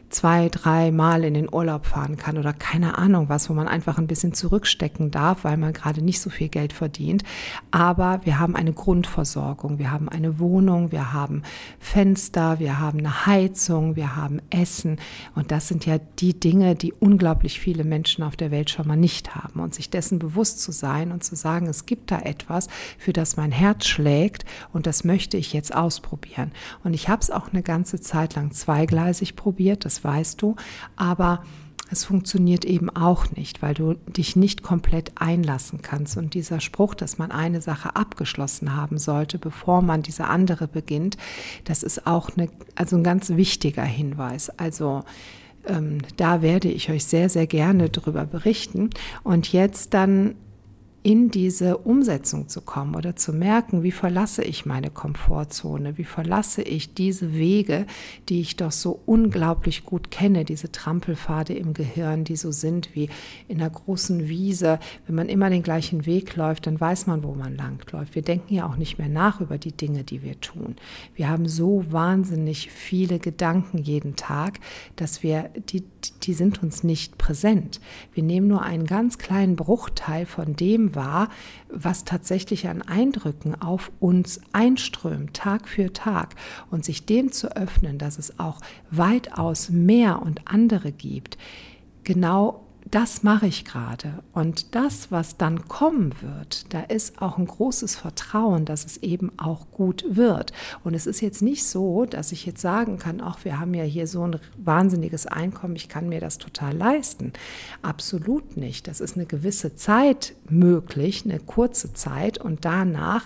zwei, 0.09 0.49
drei 0.49 0.91
Mal 0.91 1.23
in 1.23 1.33
den 1.33 1.53
Urlaub 1.53 1.85
fahren 1.85 2.17
kann 2.17 2.37
oder 2.37 2.53
keine 2.53 2.97
Ahnung 2.97 3.29
was, 3.29 3.49
wo 3.49 3.53
man 3.53 3.67
einfach 3.67 3.97
ein 3.97 4.07
bisschen 4.07 4.33
zurückstecken 4.33 5.11
darf, 5.11 5.43
weil 5.43 5.57
man 5.57 5.73
gerade 5.73 6.01
nicht 6.01 6.21
so 6.21 6.29
viel 6.29 6.49
Geld 6.49 6.73
verdient. 6.73 7.23
Aber 7.71 8.21
wir 8.23 8.39
haben 8.39 8.55
eine 8.55 8.73
Grundversorgung, 8.73 9.79
wir 9.79 9.91
haben 9.91 10.09
eine 10.09 10.39
Wohnung, 10.39 10.91
wir 10.91 11.13
haben 11.13 11.43
Fenster, 11.79 12.59
wir 12.59 12.79
haben 12.79 12.99
eine 12.99 13.25
Heizung, 13.25 13.95
wir 13.95 14.15
haben 14.15 14.41
Essen. 14.49 14.97
Und 15.33 15.51
das 15.51 15.67
sind 15.67 15.85
ja 15.85 15.97
die 16.19 16.39
Dinge, 16.39 16.75
die 16.75 16.93
unglaublich 16.93 17.59
viele 17.59 17.83
Menschen 17.83 18.23
auf 18.23 18.35
der 18.35 18.51
Welt 18.51 18.69
schon 18.69 18.87
mal 18.87 18.95
nicht 18.95 19.35
haben. 19.35 19.59
Und 19.59 19.73
sich 19.73 19.89
dessen 19.89 20.19
bewusst 20.19 20.61
zu 20.61 20.71
sein 20.71 21.11
und 21.11 21.23
zu 21.23 21.35
sagen, 21.35 21.67
es 21.67 21.85
gibt 21.85 22.11
da 22.11 22.19
etwas, 22.19 22.67
für 22.97 23.13
das 23.13 23.37
mein 23.37 23.51
Herz 23.51 23.85
schlägt 23.85 24.45
und 24.71 24.87
das 24.87 25.03
möchte 25.03 25.37
ich 25.37 25.53
jetzt 25.53 25.75
ausprobieren. 25.75 26.51
Und 26.83 26.93
ich 26.93 27.09
habe 27.09 27.21
es 27.21 27.31
auch 27.31 27.51
eine 27.51 27.63
ganze 27.63 27.99
Zeit 27.99 28.35
lang 28.35 28.51
zweigleisig 28.51 29.35
probiert. 29.35 29.85
Das 29.85 29.94
weißt 30.03 30.41
du. 30.41 30.55
Aber 30.95 31.43
es 31.91 32.03
funktioniert 32.03 32.65
eben 32.65 32.89
auch 32.89 33.31
nicht, 33.31 33.61
weil 33.61 33.73
du 33.73 33.93
dich 34.07 34.35
nicht 34.35 34.63
komplett 34.63 35.11
einlassen 35.15 35.81
kannst. 35.81 36.17
Und 36.17 36.33
dieser 36.33 36.59
Spruch, 36.59 36.95
dass 36.95 37.17
man 37.17 37.31
eine 37.31 37.61
Sache 37.61 37.95
abgeschlossen 37.95 38.75
haben 38.75 38.97
sollte, 38.97 39.37
bevor 39.37 39.81
man 39.81 40.01
diese 40.01 40.25
andere 40.25 40.67
beginnt, 40.67 41.17
das 41.63 41.83
ist 41.83 42.07
auch 42.07 42.31
eine, 42.35 42.49
also 42.75 42.95
ein 42.95 43.03
ganz 43.03 43.29
wichtiger 43.29 43.83
Hinweis. 43.83 44.49
Also 44.57 45.03
ähm, 45.67 45.99
da 46.17 46.41
werde 46.41 46.69
ich 46.69 46.89
euch 46.89 47.05
sehr, 47.05 47.29
sehr 47.29 47.47
gerne 47.47 47.89
drüber 47.89 48.25
berichten. 48.25 48.89
Und 49.23 49.51
jetzt 49.51 49.93
dann 49.93 50.35
in 51.05 51.29
diese 51.29 51.77
Umsetzung 51.77 52.49
zu 52.49 52.61
kommen 52.61 52.95
oder 52.95 53.15
zu 53.15 53.31
merken, 53.31 53.83
wie 53.83 53.91
verlasse 53.91 54.43
ich 54.43 54.65
meine 54.65 54.89
Komfortzone, 54.89 55.99
wie 55.99 56.03
verlasse 56.03 56.63
ich 56.63 56.95
diese 56.95 57.35
Wege, 57.35 57.85
die 58.27 58.41
ich 58.41 58.55
doch 58.55 58.71
so 58.71 59.01
unglaublich 59.05 59.85
gut 59.85 60.09
kenne, 60.09 60.45
diese 60.45 60.71
Trampelpfade 60.71 61.53
im 61.53 61.75
Gehirn, 61.75 62.23
die 62.23 62.35
so 62.35 62.51
sind 62.51 62.95
wie 62.95 63.09
in 63.47 63.61
einer 63.61 63.69
großen 63.69 64.27
Wiese. 64.27 64.79
Wenn 65.05 65.13
man 65.13 65.29
immer 65.29 65.51
den 65.51 65.61
gleichen 65.61 66.07
Weg 66.07 66.35
läuft, 66.37 66.65
dann 66.65 66.81
weiß 66.81 67.05
man, 67.05 67.23
wo 67.23 67.35
man 67.35 67.55
langläuft. 67.55 68.15
Wir 68.15 68.23
denken 68.23 68.55
ja 68.55 68.67
auch 68.67 68.77
nicht 68.77 68.97
mehr 68.97 69.07
nach 69.07 69.41
über 69.41 69.59
die 69.59 69.73
Dinge, 69.73 70.03
die 70.03 70.23
wir 70.23 70.41
tun. 70.41 70.75
Wir 71.13 71.29
haben 71.29 71.47
so 71.47 71.85
wahnsinnig 71.91 72.71
viele 72.71 73.19
Gedanken 73.19 73.77
jeden 73.77 74.15
Tag, 74.15 74.59
dass 74.95 75.21
wir 75.21 75.51
die, 75.69 75.83
die 76.23 76.33
sind 76.33 76.63
uns 76.63 76.83
nicht 76.83 77.19
präsent. 77.19 77.79
Wir 78.15 78.23
nehmen 78.23 78.47
nur 78.47 78.63
einen 78.63 78.87
ganz 78.87 79.19
kleinen 79.19 79.55
Bruchteil 79.55 80.25
von 80.25 80.55
dem 80.55 80.94
wahr, 80.95 81.29
was 81.69 82.03
tatsächlich 82.03 82.67
an 82.67 82.81
Eindrücken 82.81 83.61
auf 83.61 83.91
uns 83.99 84.41
einströmt, 84.51 85.33
Tag 85.35 85.67
für 85.67 85.93
Tag. 85.93 86.35
Und 86.71 86.83
sich 86.85 87.05
dem 87.05 87.31
zu 87.31 87.55
öffnen, 87.55 87.97
dass 87.97 88.17
es 88.17 88.39
auch 88.39 88.61
weitaus 88.91 89.69
mehr 89.69 90.21
und 90.21 90.41
andere 90.45 90.91
gibt, 90.91 91.37
genau 92.03 92.64
das 92.91 93.23
mache 93.23 93.47
ich 93.47 93.65
gerade. 93.65 94.23
Und 94.31 94.75
das, 94.75 95.11
was 95.11 95.37
dann 95.37 95.67
kommen 95.67 96.13
wird, 96.21 96.71
da 96.71 96.81
ist 96.81 97.19
auch 97.19 97.39
ein 97.39 97.47
großes 97.47 97.95
Vertrauen, 97.95 98.65
dass 98.65 98.85
es 98.85 98.97
eben 98.97 99.31
auch 99.37 99.71
gut 99.71 100.05
wird. 100.07 100.53
Und 100.83 100.93
es 100.93 101.07
ist 101.07 101.19
jetzt 101.19 101.41
nicht 101.41 101.65
so, 101.65 102.05
dass 102.05 102.31
ich 102.31 102.45
jetzt 102.45 102.61
sagen 102.61 102.99
kann, 102.99 103.21
ach, 103.21 103.43
wir 103.43 103.59
haben 103.59 103.73
ja 103.73 103.83
hier 103.83 104.05
so 104.05 104.27
ein 104.27 104.39
wahnsinniges 104.57 105.25
Einkommen, 105.25 105.75
ich 105.75 105.89
kann 105.89 106.09
mir 106.09 106.19
das 106.19 106.37
total 106.37 106.75
leisten. 106.75 107.33
Absolut 107.81 108.55
nicht. 108.55 108.87
Das 108.87 109.01
ist 109.01 109.15
eine 109.15 109.25
gewisse 109.25 109.75
Zeit 109.75 110.35
möglich, 110.47 111.23
eine 111.25 111.39
kurze 111.39 111.93
Zeit. 111.93 112.37
Und 112.37 112.65
danach 112.65 113.25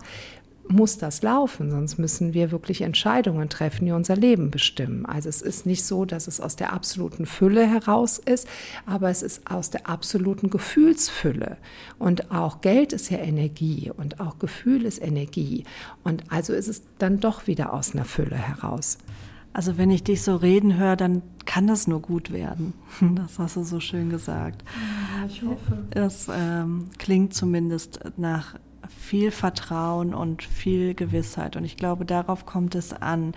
muss 0.71 0.97
das 0.97 1.23
laufen, 1.23 1.71
sonst 1.71 1.97
müssen 1.97 2.33
wir 2.33 2.51
wirklich 2.51 2.81
Entscheidungen 2.81 3.49
treffen, 3.49 3.85
die 3.85 3.91
unser 3.91 4.15
Leben 4.15 4.51
bestimmen. 4.51 5.05
Also 5.05 5.27
es 5.27 5.41
ist 5.41 5.65
nicht 5.65 5.83
so, 5.83 6.05
dass 6.05 6.27
es 6.27 6.39
aus 6.39 6.55
der 6.55 6.73
absoluten 6.73 7.25
Fülle 7.25 7.67
heraus 7.67 8.19
ist, 8.19 8.47
aber 8.85 9.09
es 9.09 9.23
ist 9.23 9.49
aus 9.49 9.71
der 9.71 9.89
absoluten 9.89 10.49
Gefühlsfülle. 10.49 11.57
Und 11.97 12.31
auch 12.31 12.61
Geld 12.61 12.93
ist 12.93 13.09
ja 13.09 13.17
Energie 13.17 13.91
und 13.95 14.19
auch 14.19 14.37
Gefühl 14.37 14.85
ist 14.85 15.01
Energie. 15.01 15.63
Und 16.03 16.23
also 16.31 16.53
ist 16.53 16.67
es 16.67 16.83
dann 16.99 17.19
doch 17.19 17.47
wieder 17.47 17.73
aus 17.73 17.95
einer 17.95 18.05
Fülle 18.05 18.37
heraus. 18.37 18.99
Also 19.51 19.79
wenn 19.79 19.89
ich 19.89 20.03
dich 20.03 20.21
so 20.21 20.35
reden 20.35 20.77
höre, 20.77 20.95
dann 20.95 21.23
kann 21.45 21.65
das 21.65 21.87
nur 21.87 22.01
gut 22.01 22.31
werden. 22.31 22.73
Das 23.15 23.39
hast 23.39 23.55
du 23.55 23.63
so 23.63 23.79
schön 23.79 24.11
gesagt. 24.11 24.63
Ja, 25.17 25.25
ich 25.25 25.41
hoffe. 25.41 25.79
Das 25.89 26.27
ähm, 26.31 26.85
klingt 26.99 27.33
zumindest 27.33 27.99
nach 28.17 28.55
viel 28.97 29.31
Vertrauen 29.31 30.13
und 30.13 30.43
viel 30.43 30.93
Gewissheit. 30.93 31.55
Und 31.55 31.65
ich 31.65 31.77
glaube, 31.77 32.05
darauf 32.05 32.45
kommt 32.45 32.75
es 32.75 32.93
an. 32.93 33.33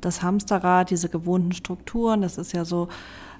Das 0.00 0.22
Hamsterrad, 0.22 0.90
diese 0.90 1.08
gewohnten 1.08 1.52
Strukturen, 1.52 2.22
das 2.22 2.38
ist 2.38 2.52
ja 2.52 2.64
so 2.64 2.88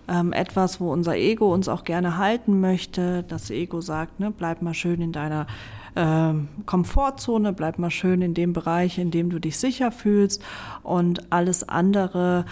ähm, 0.09 0.33
etwas, 0.33 0.81
wo 0.81 0.93
unser 0.93 1.17
Ego 1.17 1.53
uns 1.53 1.69
auch 1.69 1.85
gerne 1.85 2.19
halten 2.19 2.61
möchte. 2.61 3.23
Das 3.23 3.51
Ego 3.51 3.81
sagt, 3.81 4.19
ne, 4.21 4.31
bleib 4.31 4.63
mal 4.63 4.75
schön 4.75 5.01
in 5.01 5.13
deiner 5.13 5.47
ähm, 5.95 6.49
Komfortzone, 6.67 7.53
bleib 7.53 7.79
mal 7.79 7.91
schön 7.91 8.23
in 8.23 8.35
dem 8.35 8.53
Bereich, 8.53 8.99
in 8.99 9.11
dem 9.11 9.31
du 9.31 9.39
dich 9.39 9.59
sicher 9.59 9.93
fühlst 9.93 10.43
und 10.83 11.33
alles 11.33 11.69
andere, 11.69 12.45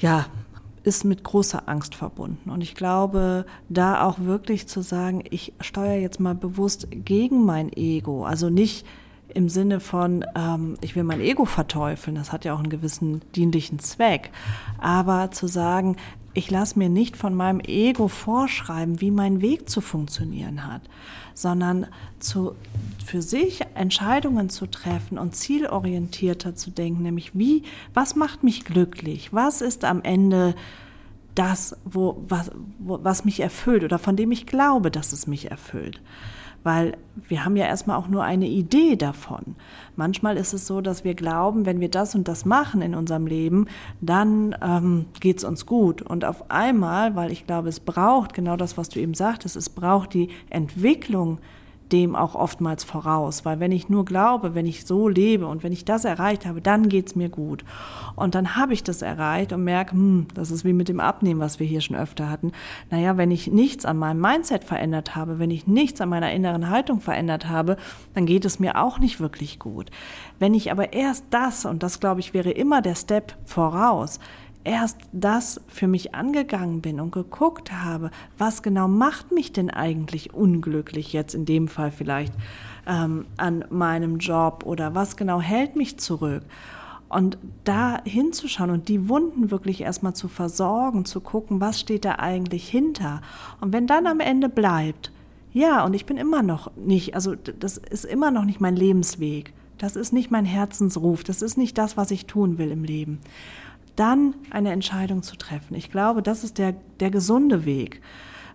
ja, 0.00 0.26
ist 0.84 1.04
mit 1.04 1.22
großer 1.24 1.68
Angst 1.68 1.94
verbunden. 1.94 2.50
Und 2.50 2.60
ich 2.60 2.74
glaube, 2.74 3.46
da 3.68 4.04
auch 4.04 4.18
wirklich 4.20 4.66
zu 4.66 4.82
sagen, 4.82 5.24
ich 5.30 5.52
steuere 5.60 5.98
jetzt 5.98 6.20
mal 6.20 6.34
bewusst 6.34 6.88
gegen 6.90 7.44
mein 7.44 7.72
Ego, 7.72 8.24
also 8.24 8.50
nicht 8.50 8.86
im 9.34 9.48
Sinne 9.48 9.80
von, 9.80 10.24
ähm, 10.34 10.76
ich 10.80 10.94
will 10.94 11.04
mein 11.04 11.20
Ego 11.20 11.44
verteufeln, 11.44 12.16
das 12.16 12.32
hat 12.32 12.44
ja 12.44 12.54
auch 12.54 12.58
einen 12.58 12.68
gewissen 12.68 13.22
dienlichen 13.34 13.78
Zweck, 13.78 14.30
aber 14.78 15.30
zu 15.30 15.46
sagen, 15.46 15.96
ich 16.34 16.50
lasse 16.50 16.78
mir 16.78 16.88
nicht 16.88 17.16
von 17.16 17.34
meinem 17.34 17.60
Ego 17.60 18.08
vorschreiben, 18.08 19.00
wie 19.00 19.10
mein 19.10 19.40
Weg 19.40 19.68
zu 19.68 19.80
funktionieren 19.80 20.66
hat, 20.66 20.82
sondern 21.34 21.86
zu, 22.18 22.54
für 23.04 23.22
sich 23.22 23.60
Entscheidungen 23.74 24.48
zu 24.48 24.66
treffen 24.66 25.18
und 25.18 25.36
zielorientierter 25.36 26.54
zu 26.54 26.70
denken, 26.70 27.02
nämlich 27.02 27.32
wie, 27.34 27.64
was 27.94 28.16
macht 28.16 28.42
mich 28.42 28.64
glücklich? 28.64 29.32
Was 29.32 29.60
ist 29.60 29.84
am 29.84 30.02
Ende 30.02 30.54
das, 31.34 31.76
wo, 31.84 32.22
was, 32.28 32.50
wo, 32.78 32.98
was 33.02 33.24
mich 33.24 33.40
erfüllt 33.40 33.84
oder 33.84 33.98
von 33.98 34.16
dem 34.16 34.32
ich 34.32 34.46
glaube, 34.46 34.90
dass 34.90 35.12
es 35.12 35.26
mich 35.26 35.50
erfüllt? 35.50 36.00
Weil 36.62 36.96
wir 37.28 37.44
haben 37.44 37.56
ja 37.56 37.66
erstmal 37.66 37.96
auch 37.96 38.08
nur 38.08 38.24
eine 38.24 38.46
Idee 38.46 38.96
davon. 38.96 39.56
Manchmal 39.96 40.36
ist 40.36 40.52
es 40.52 40.66
so, 40.66 40.80
dass 40.80 41.04
wir 41.04 41.14
glauben, 41.14 41.66
wenn 41.66 41.80
wir 41.80 41.90
das 41.90 42.14
und 42.14 42.28
das 42.28 42.44
machen 42.44 42.82
in 42.82 42.94
unserem 42.94 43.26
Leben, 43.26 43.66
dann 44.00 44.56
ähm, 44.62 45.06
geht 45.20 45.38
es 45.38 45.44
uns 45.44 45.66
gut. 45.66 46.02
Und 46.02 46.24
auf 46.24 46.50
einmal, 46.50 47.14
weil 47.16 47.32
ich 47.32 47.46
glaube, 47.46 47.68
es 47.68 47.80
braucht 47.80 48.34
genau 48.34 48.56
das, 48.56 48.78
was 48.78 48.88
du 48.88 49.00
eben 49.00 49.14
sagtest, 49.14 49.56
es 49.56 49.68
braucht 49.68 50.14
die 50.14 50.28
Entwicklung 50.50 51.38
dem 51.92 52.16
auch 52.16 52.34
oftmals 52.34 52.84
voraus. 52.84 53.44
Weil 53.44 53.60
wenn 53.60 53.72
ich 53.72 53.88
nur 53.88 54.04
glaube, 54.04 54.54
wenn 54.54 54.66
ich 54.66 54.86
so 54.86 55.08
lebe 55.08 55.46
und 55.46 55.62
wenn 55.62 55.72
ich 55.72 55.84
das 55.84 56.04
erreicht 56.04 56.46
habe, 56.46 56.60
dann 56.60 56.88
geht's 56.88 57.14
mir 57.14 57.28
gut. 57.28 57.64
Und 58.16 58.34
dann 58.34 58.56
habe 58.56 58.72
ich 58.72 58.82
das 58.82 59.02
erreicht 59.02 59.52
und 59.52 59.64
merke, 59.64 59.92
hm, 59.92 60.26
das 60.34 60.50
ist 60.50 60.64
wie 60.64 60.72
mit 60.72 60.88
dem 60.88 61.00
Abnehmen, 61.00 61.40
was 61.40 61.60
wir 61.60 61.66
hier 61.66 61.80
schon 61.80 61.96
öfter 61.96 62.30
hatten. 62.30 62.52
Naja, 62.90 63.16
wenn 63.16 63.30
ich 63.30 63.46
nichts 63.46 63.84
an 63.84 63.98
meinem 63.98 64.20
Mindset 64.20 64.64
verändert 64.64 65.14
habe, 65.14 65.38
wenn 65.38 65.50
ich 65.50 65.66
nichts 65.66 66.00
an 66.00 66.08
meiner 66.08 66.32
inneren 66.32 66.70
Haltung 66.70 67.00
verändert 67.00 67.48
habe, 67.48 67.76
dann 68.14 68.26
geht 68.26 68.44
es 68.44 68.58
mir 68.58 68.82
auch 68.82 68.98
nicht 68.98 69.20
wirklich 69.20 69.58
gut. 69.58 69.90
Wenn 70.38 70.54
ich 70.54 70.70
aber 70.70 70.92
erst 70.92 71.26
das, 71.30 71.64
und 71.64 71.82
das 71.82 72.00
glaube 72.00 72.20
ich 72.20 72.34
wäre 72.34 72.50
immer 72.50 72.82
der 72.82 72.94
Step 72.94 73.36
voraus, 73.44 74.18
erst 74.64 74.98
das 75.12 75.60
für 75.68 75.86
mich 75.86 76.14
angegangen 76.14 76.80
bin 76.80 77.00
und 77.00 77.12
geguckt 77.12 77.72
habe, 77.72 78.10
was 78.38 78.62
genau 78.62 78.88
macht 78.88 79.32
mich 79.32 79.52
denn 79.52 79.70
eigentlich 79.70 80.34
unglücklich 80.34 81.12
jetzt 81.12 81.34
in 81.34 81.44
dem 81.44 81.68
Fall 81.68 81.90
vielleicht 81.90 82.32
ähm, 82.86 83.26
an 83.36 83.64
meinem 83.70 84.18
Job 84.18 84.64
oder 84.64 84.94
was 84.94 85.16
genau 85.16 85.40
hält 85.40 85.76
mich 85.76 85.98
zurück. 85.98 86.42
Und 87.08 87.36
da 87.64 88.02
hinzuschauen 88.04 88.70
und 88.70 88.88
die 88.88 89.08
Wunden 89.08 89.50
wirklich 89.50 89.82
erstmal 89.82 90.14
zu 90.14 90.28
versorgen, 90.28 91.04
zu 91.04 91.20
gucken, 91.20 91.60
was 91.60 91.78
steht 91.78 92.06
da 92.06 92.16
eigentlich 92.18 92.66
hinter. 92.68 93.20
Und 93.60 93.74
wenn 93.74 93.86
dann 93.86 94.06
am 94.06 94.20
Ende 94.20 94.48
bleibt, 94.48 95.12
ja, 95.52 95.84
und 95.84 95.92
ich 95.92 96.06
bin 96.06 96.16
immer 96.16 96.42
noch 96.42 96.74
nicht, 96.76 97.14
also 97.14 97.34
das 97.34 97.76
ist 97.76 98.06
immer 98.06 98.30
noch 98.30 98.46
nicht 98.46 98.62
mein 98.62 98.76
Lebensweg. 98.76 99.52
Das 99.76 99.96
ist 99.96 100.12
nicht 100.12 100.30
mein 100.30 100.46
Herzensruf. 100.46 101.24
Das 101.24 101.42
ist 101.42 101.58
nicht 101.58 101.76
das, 101.76 101.98
was 101.98 102.10
ich 102.10 102.24
tun 102.24 102.56
will 102.56 102.70
im 102.70 102.84
Leben 102.84 103.20
dann 103.96 104.34
eine 104.50 104.72
Entscheidung 104.72 105.22
zu 105.22 105.36
treffen. 105.36 105.74
Ich 105.74 105.90
glaube, 105.90 106.22
das 106.22 106.44
ist 106.44 106.58
der, 106.58 106.74
der 107.00 107.10
gesunde 107.10 107.64
Weg, 107.64 108.00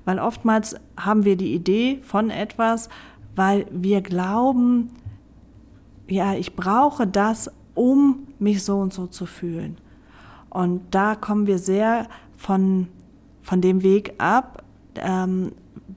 weil 0.06 0.20
oftmals 0.20 0.76
haben 0.98 1.26
wir 1.26 1.36
die 1.36 1.54
Idee 1.54 2.00
von 2.04 2.30
etwas, 2.30 2.90
weil 3.36 3.68
wir 3.72 4.02
glauben, 4.02 4.90
ja, 6.08 6.34
ich 6.34 6.56
brauche 6.56 7.06
das, 7.06 7.52
um 7.76 8.28
mich 8.40 8.64
so 8.64 8.78
und 8.78 8.94
so 8.94 9.08
zu 9.08 9.26
fühlen. 9.26 9.78
Und 10.50 10.82
da 10.92 11.16
kommen 11.16 11.46
wir 11.46 11.60
sehr 11.60 12.08
von, 12.38 12.88
von 13.42 13.62
dem 13.62 13.84
Weg 13.84 14.16
ab, 14.18 14.64
ähm, 14.96 15.52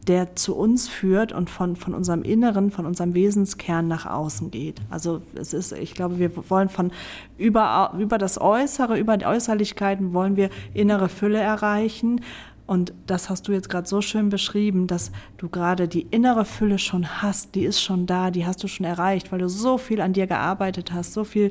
der 0.06 0.34
zu 0.34 0.56
uns 0.56 0.88
führt 0.88 1.32
und 1.32 1.50
von, 1.50 1.76
von 1.76 1.94
unserem 1.94 2.22
Inneren, 2.22 2.70
von 2.70 2.86
unserem 2.86 3.14
Wesenskern 3.14 3.86
nach 3.86 4.06
außen 4.06 4.50
geht. 4.50 4.80
Also 4.88 5.20
es 5.34 5.52
ist, 5.52 5.72
ich 5.72 5.94
glaube, 5.94 6.18
wir 6.18 6.30
wollen 6.48 6.68
von 6.68 6.90
über, 7.36 7.92
über 7.98 8.16
das 8.18 8.40
Äußere, 8.40 8.98
über 8.98 9.16
die 9.16 9.26
Äußerlichkeiten 9.26 10.14
wollen 10.14 10.36
wir 10.36 10.50
innere 10.72 11.08
Fülle 11.08 11.38
erreichen. 11.38 12.22
Und 12.66 12.92
das 13.06 13.28
hast 13.28 13.48
du 13.48 13.52
jetzt 13.52 13.68
gerade 13.68 13.88
so 13.88 14.00
schön 14.00 14.28
beschrieben, 14.28 14.86
dass 14.86 15.10
du 15.38 15.48
gerade 15.48 15.88
die 15.88 16.02
innere 16.02 16.44
Fülle 16.44 16.78
schon 16.78 17.20
hast, 17.20 17.56
die 17.56 17.64
ist 17.64 17.82
schon 17.82 18.06
da, 18.06 18.30
die 18.30 18.46
hast 18.46 18.62
du 18.62 18.68
schon 18.68 18.86
erreicht, 18.86 19.32
weil 19.32 19.40
du 19.40 19.48
so 19.48 19.76
viel 19.76 20.00
an 20.00 20.12
dir 20.12 20.28
gearbeitet 20.28 20.92
hast, 20.92 21.12
so 21.12 21.24
viel, 21.24 21.50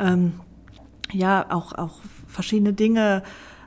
ähm, 0.00 0.40
ja, 1.12 1.44
auch, 1.50 1.74
auch 1.74 2.00
verschiedene 2.26 2.72
Dinge 2.72 3.22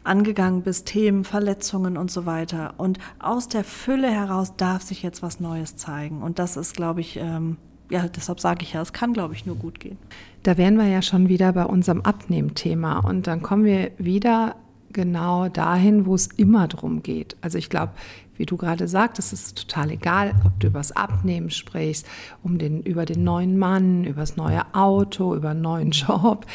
angegangen 0.07 0.61
bist, 0.61 0.87
Themen, 0.87 1.23
Verletzungen 1.23 1.97
und 1.97 2.09
so 2.09 2.25
weiter. 2.25 2.73
Und 2.77 2.99
aus 3.19 3.47
der 3.47 3.63
Fülle 3.63 4.09
heraus 4.09 4.55
darf 4.55 4.81
sich 4.81 5.03
jetzt 5.03 5.21
was 5.21 5.39
Neues 5.39 5.75
zeigen. 5.75 6.21
Und 6.21 6.39
das 6.39 6.57
ist, 6.57 6.75
glaube 6.75 7.01
ich, 7.01 7.17
ähm, 7.17 7.57
ja, 7.89 8.07
deshalb 8.07 8.39
sage 8.39 8.63
ich 8.63 8.73
ja, 8.73 8.81
es 8.81 8.93
kann, 8.93 9.13
glaube 9.13 9.33
ich, 9.33 9.45
nur 9.45 9.55
gut 9.55 9.79
gehen. 9.79 9.97
Da 10.43 10.57
wären 10.57 10.77
wir 10.77 10.87
ja 10.87 11.01
schon 11.01 11.29
wieder 11.29 11.53
bei 11.53 11.65
unserem 11.65 12.01
Abnehmthema. 12.01 12.99
Und 12.99 13.27
dann 13.27 13.41
kommen 13.41 13.63
wir 13.63 13.91
wieder 13.97 14.55
genau 14.91 15.47
dahin, 15.49 16.05
wo 16.05 16.15
es 16.15 16.27
immer 16.27 16.67
drum 16.67 17.03
geht. 17.03 17.37
Also 17.41 17.57
ich 17.57 17.69
glaube, 17.69 17.93
wie 18.35 18.45
du 18.45 18.57
gerade 18.57 18.87
sagtest, 18.87 19.33
es 19.33 19.47
ist 19.47 19.57
total 19.57 19.91
egal, 19.91 20.33
ob 20.45 20.59
du 20.59 20.67
über 20.67 20.79
das 20.79 20.91
Abnehmen 20.91 21.49
sprichst, 21.49 22.05
um 22.43 22.57
den, 22.57 22.83
über 22.83 23.05
den 23.05 23.23
neuen 23.23 23.57
Mann, 23.57 24.03
über 24.03 24.21
das 24.21 24.37
neue 24.37 24.63
Auto, 24.73 25.35
über 25.35 25.49
einen 25.49 25.61
neuen 25.61 25.91
Job. 25.91 26.45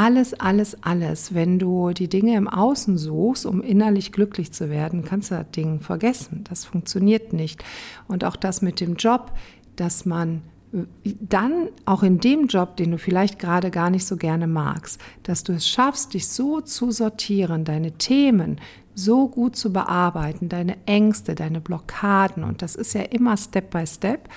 Alles, 0.00 0.32
alles, 0.32 0.80
alles. 0.84 1.34
Wenn 1.34 1.58
du 1.58 1.90
die 1.90 2.06
Dinge 2.08 2.36
im 2.36 2.46
Außen 2.46 2.96
suchst, 2.96 3.44
um 3.44 3.60
innerlich 3.60 4.12
glücklich 4.12 4.52
zu 4.52 4.70
werden, 4.70 5.04
kannst 5.04 5.32
du 5.32 5.34
das 5.34 5.50
Ding 5.50 5.80
vergessen. 5.80 6.44
Das 6.48 6.64
funktioniert 6.64 7.32
nicht. 7.32 7.64
Und 8.06 8.22
auch 8.22 8.36
das 8.36 8.62
mit 8.62 8.78
dem 8.78 8.94
Job, 8.94 9.32
dass 9.74 10.06
man 10.06 10.42
dann 11.02 11.70
auch 11.84 12.04
in 12.04 12.20
dem 12.20 12.46
Job, 12.46 12.76
den 12.76 12.92
du 12.92 12.98
vielleicht 12.98 13.40
gerade 13.40 13.72
gar 13.72 13.90
nicht 13.90 14.06
so 14.06 14.16
gerne 14.16 14.46
magst, 14.46 15.00
dass 15.24 15.42
du 15.42 15.52
es 15.52 15.66
schaffst, 15.66 16.14
dich 16.14 16.28
so 16.28 16.60
zu 16.60 16.92
sortieren, 16.92 17.64
deine 17.64 17.90
Themen 17.90 18.60
so 18.94 19.26
gut 19.26 19.56
zu 19.56 19.72
bearbeiten, 19.72 20.48
deine 20.48 20.76
Ängste, 20.86 21.34
deine 21.34 21.60
Blockaden, 21.60 22.44
und 22.44 22.62
das 22.62 22.76
ist 22.76 22.94
ja 22.94 23.02
immer 23.02 23.36
Step 23.36 23.70
by 23.70 23.84
Step, 23.84 24.28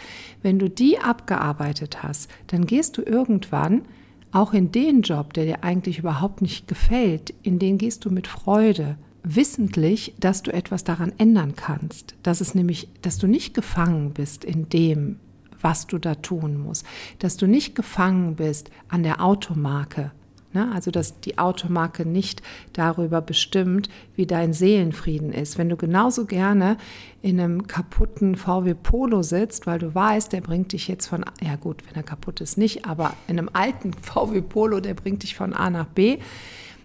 wenn 0.41 0.57
du 0.57 0.71
die 0.71 0.97
abgearbeitet 0.97 2.01
hast, 2.01 2.31
dann 2.47 2.65
gehst 2.65 2.97
du 2.97 3.03
irgendwann 3.03 3.83
auch 4.31 4.53
in 4.53 4.71
den 4.71 5.01
Job, 5.01 5.33
der 5.33 5.45
dir 5.45 5.63
eigentlich 5.63 5.99
überhaupt 5.99 6.41
nicht 6.41 6.67
gefällt, 6.67 7.33
in 7.43 7.59
den 7.59 7.77
gehst 7.77 8.05
du 8.05 8.09
mit 8.09 8.27
Freude, 8.27 8.97
wissentlich, 9.23 10.13
dass 10.19 10.41
du 10.43 10.51
etwas 10.51 10.83
daran 10.83 11.13
ändern 11.17 11.55
kannst, 11.55 12.15
dass 12.23 12.41
es 12.41 12.55
nämlich, 12.55 12.87
dass 13.01 13.17
du 13.17 13.27
nicht 13.27 13.53
gefangen 13.53 14.13
bist 14.13 14.43
in 14.43 14.69
dem, 14.69 15.19
was 15.61 15.85
du 15.85 15.99
da 15.99 16.15
tun 16.15 16.57
musst, 16.57 16.85
dass 17.19 17.37
du 17.37 17.45
nicht 17.45 17.75
gefangen 17.75 18.35
bist 18.35 18.71
an 18.87 19.03
der 19.03 19.23
Automarke? 19.23 20.11
Also, 20.53 20.91
dass 20.91 21.19
die 21.21 21.37
Automarke 21.37 22.05
nicht 22.05 22.41
darüber 22.73 23.21
bestimmt, 23.21 23.89
wie 24.15 24.25
dein 24.25 24.53
Seelenfrieden 24.53 25.31
ist. 25.31 25.57
Wenn 25.57 25.69
du 25.69 25.77
genauso 25.77 26.25
gerne 26.25 26.77
in 27.21 27.39
einem 27.39 27.67
kaputten 27.67 28.35
VW 28.35 28.73
Polo 28.73 29.23
sitzt, 29.23 29.67
weil 29.67 29.79
du 29.79 29.93
weißt, 29.93 30.33
der 30.33 30.41
bringt 30.41 30.73
dich 30.73 30.87
jetzt 30.87 31.07
von, 31.07 31.23
ja 31.41 31.55
gut, 31.55 31.83
wenn 31.87 31.95
er 31.95 32.03
kaputt 32.03 32.41
ist, 32.41 32.57
nicht, 32.57 32.85
aber 32.85 33.13
in 33.27 33.39
einem 33.39 33.49
alten 33.53 33.93
VW 34.01 34.41
Polo, 34.41 34.79
der 34.79 34.93
bringt 34.93 35.23
dich 35.23 35.35
von 35.35 35.53
A 35.53 35.69
nach 35.69 35.87
B, 35.87 36.17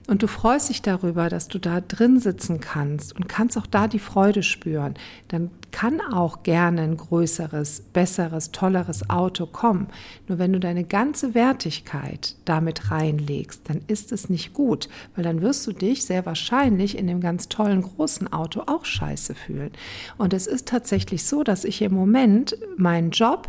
und 0.08 0.23
du 0.23 0.28
freust 0.28 0.68
dich 0.68 0.82
darüber, 0.82 1.28
dass 1.28 1.49
du 1.49 1.58
da 1.58 1.80
drin 1.80 2.20
sitzen 2.20 2.61
kannst 2.61 3.14
und 3.16 3.28
kannst 3.28 3.58
auch 3.58 3.66
da 3.66 3.88
die 3.88 3.99
Freude 3.99 4.44
spüren, 4.44 4.94
dann 5.28 5.50
kann 5.76 6.00
auch 6.00 6.42
gerne 6.42 6.80
ein 6.80 6.97
größeres, 6.97 7.83
besseres, 7.92 8.50
tolleres 8.50 9.11
Auto 9.11 9.45
kommen. 9.45 9.88
Nur 10.26 10.38
wenn 10.38 10.54
du 10.54 10.59
deine 10.59 10.85
ganze 10.85 11.35
Wertigkeit 11.35 12.35
damit 12.47 12.90
reinlegst, 12.90 13.68
dann 13.68 13.83
ist 13.87 14.11
es 14.11 14.30
nicht 14.30 14.54
gut, 14.54 14.88
weil 15.14 15.23
dann 15.23 15.42
wirst 15.42 15.66
du 15.66 15.73
dich 15.73 16.06
sehr 16.06 16.25
wahrscheinlich 16.25 16.97
in 16.97 17.06
dem 17.06 17.21
ganz 17.21 17.50
tollen 17.50 17.83
großen 17.83 18.33
Auto 18.33 18.62
auch 18.64 18.87
scheiße 18.87 19.35
fühlen. 19.35 19.71
Und 20.16 20.33
es 20.33 20.47
ist 20.47 20.66
tatsächlich 20.66 21.25
so, 21.25 21.42
dass 21.42 21.66
ich 21.66 21.83
im 21.83 21.92
Moment 21.92 22.56
meinen 22.78 23.11
Job 23.11 23.47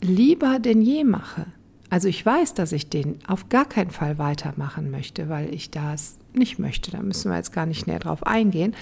lieber 0.00 0.58
denn 0.58 0.82
je 0.82 1.04
mache. 1.04 1.46
Also 1.88 2.08
ich 2.08 2.26
weiß, 2.26 2.54
dass 2.54 2.72
ich 2.72 2.90
den 2.90 3.20
auf 3.28 3.48
gar 3.48 3.66
keinen 3.66 3.92
Fall 3.92 4.18
weitermachen 4.18 4.90
möchte, 4.90 5.28
weil 5.28 5.54
ich 5.54 5.70
das 5.70 6.18
nicht 6.36 6.58
möchte. 6.58 6.90
Da 6.90 7.02
müssen 7.02 7.30
wir 7.30 7.36
jetzt 7.36 7.52
gar 7.52 7.66
nicht 7.66 7.86
näher 7.86 7.98
drauf 7.98 8.26
eingehen. 8.26 8.74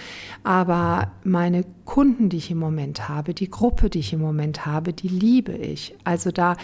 Aber 0.45 1.11
meine 1.25 1.64
Kunden, 1.85 2.28
die 2.28 2.37
ich 2.37 2.50
im 2.50 2.59
Moment 2.59 3.09
habe, 3.09 3.35
die 3.35 3.50
Gruppe, 3.50 3.90
die 3.90 4.00
ich 4.00 4.12
im 4.12 4.21
Moment 4.21 4.66
habe, 4.66 4.92
die 4.92 5.09
liebe 5.09 5.52
ich. 5.52 5.95
Also 6.04 6.30
da 6.30 6.57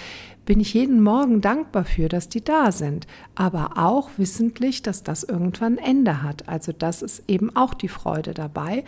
bin 0.44 0.60
ich 0.60 0.74
jeden 0.74 1.02
Morgen 1.02 1.40
dankbar 1.40 1.84
für, 1.84 2.08
dass 2.08 2.28
die 2.28 2.42
da 2.42 2.72
sind. 2.72 3.06
Aber 3.34 3.72
auch 3.76 4.10
wissentlich, 4.16 4.82
dass 4.82 5.02
das 5.02 5.24
irgendwann 5.24 5.78
ein 5.78 5.84
Ende 5.84 6.22
hat. 6.22 6.48
Also 6.48 6.72
das 6.72 7.02
ist 7.02 7.24
eben 7.28 7.54
auch 7.56 7.74
die 7.74 7.88
Freude 7.88 8.34
dabei, 8.34 8.84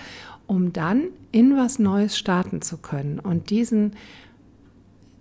um 0.47 0.73
dann 0.73 1.05
in 1.33 1.57
was 1.57 1.79
Neues 1.79 2.17
starten 2.17 2.63
zu 2.63 2.79
können. 2.79 3.19
Und 3.19 3.51
diesen 3.51 3.93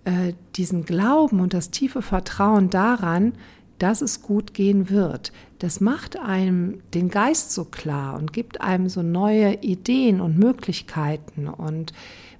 äh, 0.08 0.32
diesen 0.56 0.86
Glauben 0.86 1.40
und 1.40 1.52
das 1.52 1.70
tiefe 1.70 2.00
Vertrauen 2.00 2.70
daran, 2.70 3.34
dass 3.78 4.02
es 4.02 4.22
gut 4.22 4.54
gehen 4.54 4.90
wird, 4.90 5.32
das 5.58 5.80
macht 5.80 6.18
einem 6.18 6.80
den 6.94 7.08
Geist 7.08 7.52
so 7.52 7.64
klar 7.64 8.16
und 8.16 8.32
gibt 8.32 8.60
einem 8.60 8.88
so 8.88 9.02
neue 9.02 9.54
Ideen 9.62 10.20
und 10.20 10.38
Möglichkeiten. 10.38 11.48
Und 11.48 11.92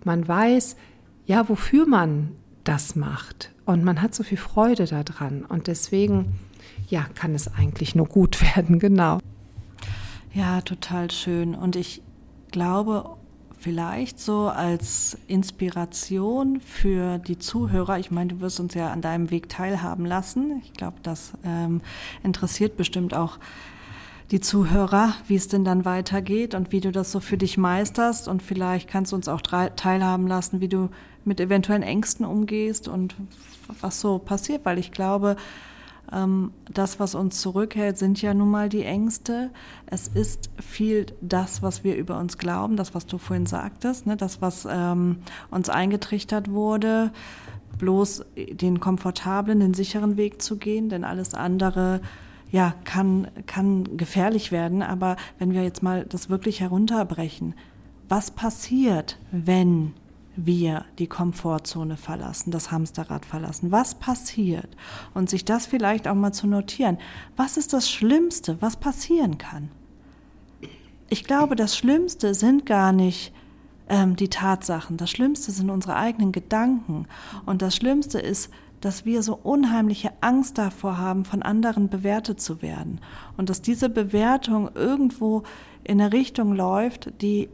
man 0.05 0.27
weiß, 0.27 0.77
ja, 1.27 1.49
wofür 1.49 1.87
man 1.87 2.33
das 2.65 2.97
macht. 2.97 3.51
Und 3.65 3.85
man 3.85 4.01
hat 4.01 4.15
so 4.15 4.23
viel 4.23 4.39
Freude 4.39 4.87
daran. 4.87 5.45
Und 5.45 5.67
deswegen, 5.67 6.39
ja, 6.89 7.07
kann 7.15 7.35
es 7.35 7.53
eigentlich 7.53 7.95
nur 7.95 8.07
gut 8.07 8.41
werden, 8.57 8.79
genau. 8.79 9.19
Ja, 10.33 10.61
total 10.61 11.11
schön. 11.11 11.55
Und 11.55 11.77
ich 11.77 12.03
glaube, 12.51 13.18
vielleicht 13.59 14.21
so 14.21 14.49
als 14.49 15.19
Inspiration 15.27 16.61
für 16.61 17.19
die 17.19 17.39
Zuhörer. 17.39 17.99
Ich 17.99 18.11
meine, 18.11 18.35
du 18.35 18.41
wirst 18.41 18.61
uns 18.61 18.75
ja 18.75 18.91
an 18.91 19.03
deinem 19.03 19.31
Weg 19.31 19.49
teilhaben 19.49 20.07
lassen. 20.07 20.63
Ich 20.65 20.73
glaube, 20.73 20.99
das 21.03 21.33
ähm, 21.45 21.81
interessiert 22.23 22.77
bestimmt 22.77 23.15
auch 23.15 23.39
die 24.31 24.41
Zuhörer, 24.41 25.15
wie 25.27 25.37
es 25.37 25.49
denn 25.49 25.65
dann 25.65 25.85
weitergeht 25.85 26.55
und 26.55 26.71
wie 26.71 26.81
du 26.81 26.93
das 26.93 27.11
so 27.11 27.21
für 27.21 27.39
dich 27.39 27.57
meisterst. 27.57 28.29
Und 28.29 28.43
vielleicht 28.43 28.89
kannst 28.89 29.13
du 29.13 29.17
uns 29.17 29.29
auch 29.29 29.41
teilhaben 29.41 30.27
lassen, 30.27 30.61
wie 30.61 30.69
du 30.69 30.91
mit 31.25 31.41
eventuellen 31.41 31.83
Ängsten 31.83 32.27
umgehst 32.27 32.89
und 32.89 33.17
was 33.81 34.01
so 34.01 34.19
passiert, 34.19 34.65
weil 34.65 34.79
ich 34.79 34.93
glaube, 34.93 35.37
das, 36.11 37.01
was 37.01 37.15
uns 37.15 37.41
zurückhält, 37.41 37.99
sind 37.99 38.23
ja 38.23 38.33
nun 38.33 38.51
mal 38.51 38.69
die 38.69 38.85
Ängste. 38.85 39.51
Es 39.87 40.09
ist 40.09 40.51
viel 40.59 41.07
das, 41.21 41.63
was 41.63 41.85
wir 41.85 41.97
über 41.97 42.19
uns 42.19 42.39
glauben, 42.39 42.77
das, 42.77 42.95
was 42.95 43.07
du 43.07 43.19
vorhin 43.19 43.47
sagtest, 43.47 44.07
ne? 44.07 44.17
das, 44.17 44.41
was 44.41 44.67
ähm, 44.71 45.19
uns 45.51 45.69
eingetrichtert 45.69 46.51
wurde, 46.51 47.13
bloß 47.79 48.25
den 48.37 48.81
komfortablen, 48.81 49.61
den 49.61 49.75
sicheren 49.75 50.17
Weg 50.17 50.41
zu 50.41 50.57
gehen, 50.57 50.89
denn 50.89 51.05
alles 51.05 51.35
andere 51.35 52.01
ja, 52.51 52.75
kann, 52.85 53.29
kann 53.47 53.97
gefährlich 53.99 54.51
werden. 54.51 54.83
Aber 54.83 55.17
wenn 55.39 55.53
wir 55.53 55.63
jetzt 55.63 55.83
mal 55.83 56.07
das 56.07 56.31
wirklich 56.31 56.61
herunterbrechen, 56.61 57.55
was 58.09 58.31
passiert, 58.31 59.19
wenn 59.31 59.93
wir 60.47 60.85
die 60.99 61.09
Komfortzone 61.09 61.97
verlassen, 61.97 62.51
das 62.51 62.71
Hamsterrad 62.71 63.27
verlassen. 63.27 63.73
Was 63.73 63.97
passiert? 63.97 64.69
Und 65.15 65.29
sich 65.29 65.45
das 65.45 65.67
vielleicht 65.67 66.07
auch 66.07 66.15
mal 66.15 66.33
zu 66.33 66.47
notieren. 66.47 66.99
Was 67.37 67.57
ist 67.57 67.73
das 67.73 67.91
Schlimmste, 67.91 68.57
was 68.61 68.77
passieren 68.77 69.39
kann? 69.39 69.71
Ich 71.11 71.25
glaube, 71.25 71.57
das 71.57 71.77
Schlimmste 71.77 72.35
sind 72.35 72.67
gar 72.67 72.93
nicht 72.93 73.33
ähm, 73.89 74.17
die 74.17 74.29
Tatsachen. 74.29 74.97
Das 74.97 75.11
Schlimmste 75.11 75.51
sind 75.51 75.71
unsere 75.71 75.97
eigenen 75.97 76.33
Gedanken. 76.33 77.07
Und 77.47 77.63
das 77.63 77.75
Schlimmste 77.75 78.19
ist, 78.19 78.51
dass 78.81 79.05
wir 79.05 79.23
so 79.23 79.35
unheimliche 79.35 80.13
Angst 80.21 80.59
davor 80.59 80.99
haben, 80.99 81.25
von 81.25 81.43
anderen 81.43 81.89
bewertet 81.89 82.41
zu 82.41 82.63
werden. 82.63 83.01
Und 83.37 83.51
dass 83.51 83.61
diese 83.61 83.89
Bewertung 83.89 84.71
irgendwo 84.75 85.43
in 85.83 86.01
eine 86.01 86.13
Richtung 86.13 86.55
läuft, 86.55 87.13
die 87.23 87.49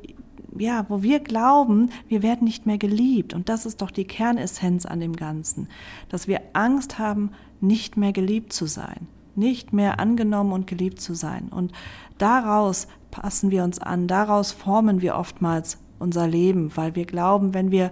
ja, 0.58 0.86
wo 0.88 1.02
wir 1.02 1.20
glauben, 1.20 1.90
wir 2.08 2.22
werden 2.22 2.44
nicht 2.44 2.66
mehr 2.66 2.78
geliebt. 2.78 3.34
Und 3.34 3.48
das 3.48 3.66
ist 3.66 3.82
doch 3.82 3.90
die 3.90 4.06
Kernessenz 4.06 4.86
an 4.86 5.00
dem 5.00 5.16
Ganzen, 5.16 5.68
dass 6.08 6.28
wir 6.28 6.40
Angst 6.52 6.98
haben, 6.98 7.30
nicht 7.60 7.96
mehr 7.96 8.12
geliebt 8.12 8.52
zu 8.52 8.66
sein, 8.66 9.08
nicht 9.34 9.72
mehr 9.72 9.98
angenommen 9.98 10.52
und 10.52 10.66
geliebt 10.66 11.00
zu 11.00 11.14
sein. 11.14 11.48
Und 11.48 11.72
daraus 12.18 12.86
passen 13.10 13.50
wir 13.50 13.64
uns 13.64 13.78
an, 13.78 14.06
daraus 14.06 14.52
formen 14.52 15.00
wir 15.00 15.16
oftmals 15.16 15.78
unser 15.98 16.26
Leben, 16.26 16.70
weil 16.76 16.94
wir 16.94 17.06
glauben, 17.06 17.54
wenn 17.54 17.70
wir 17.70 17.90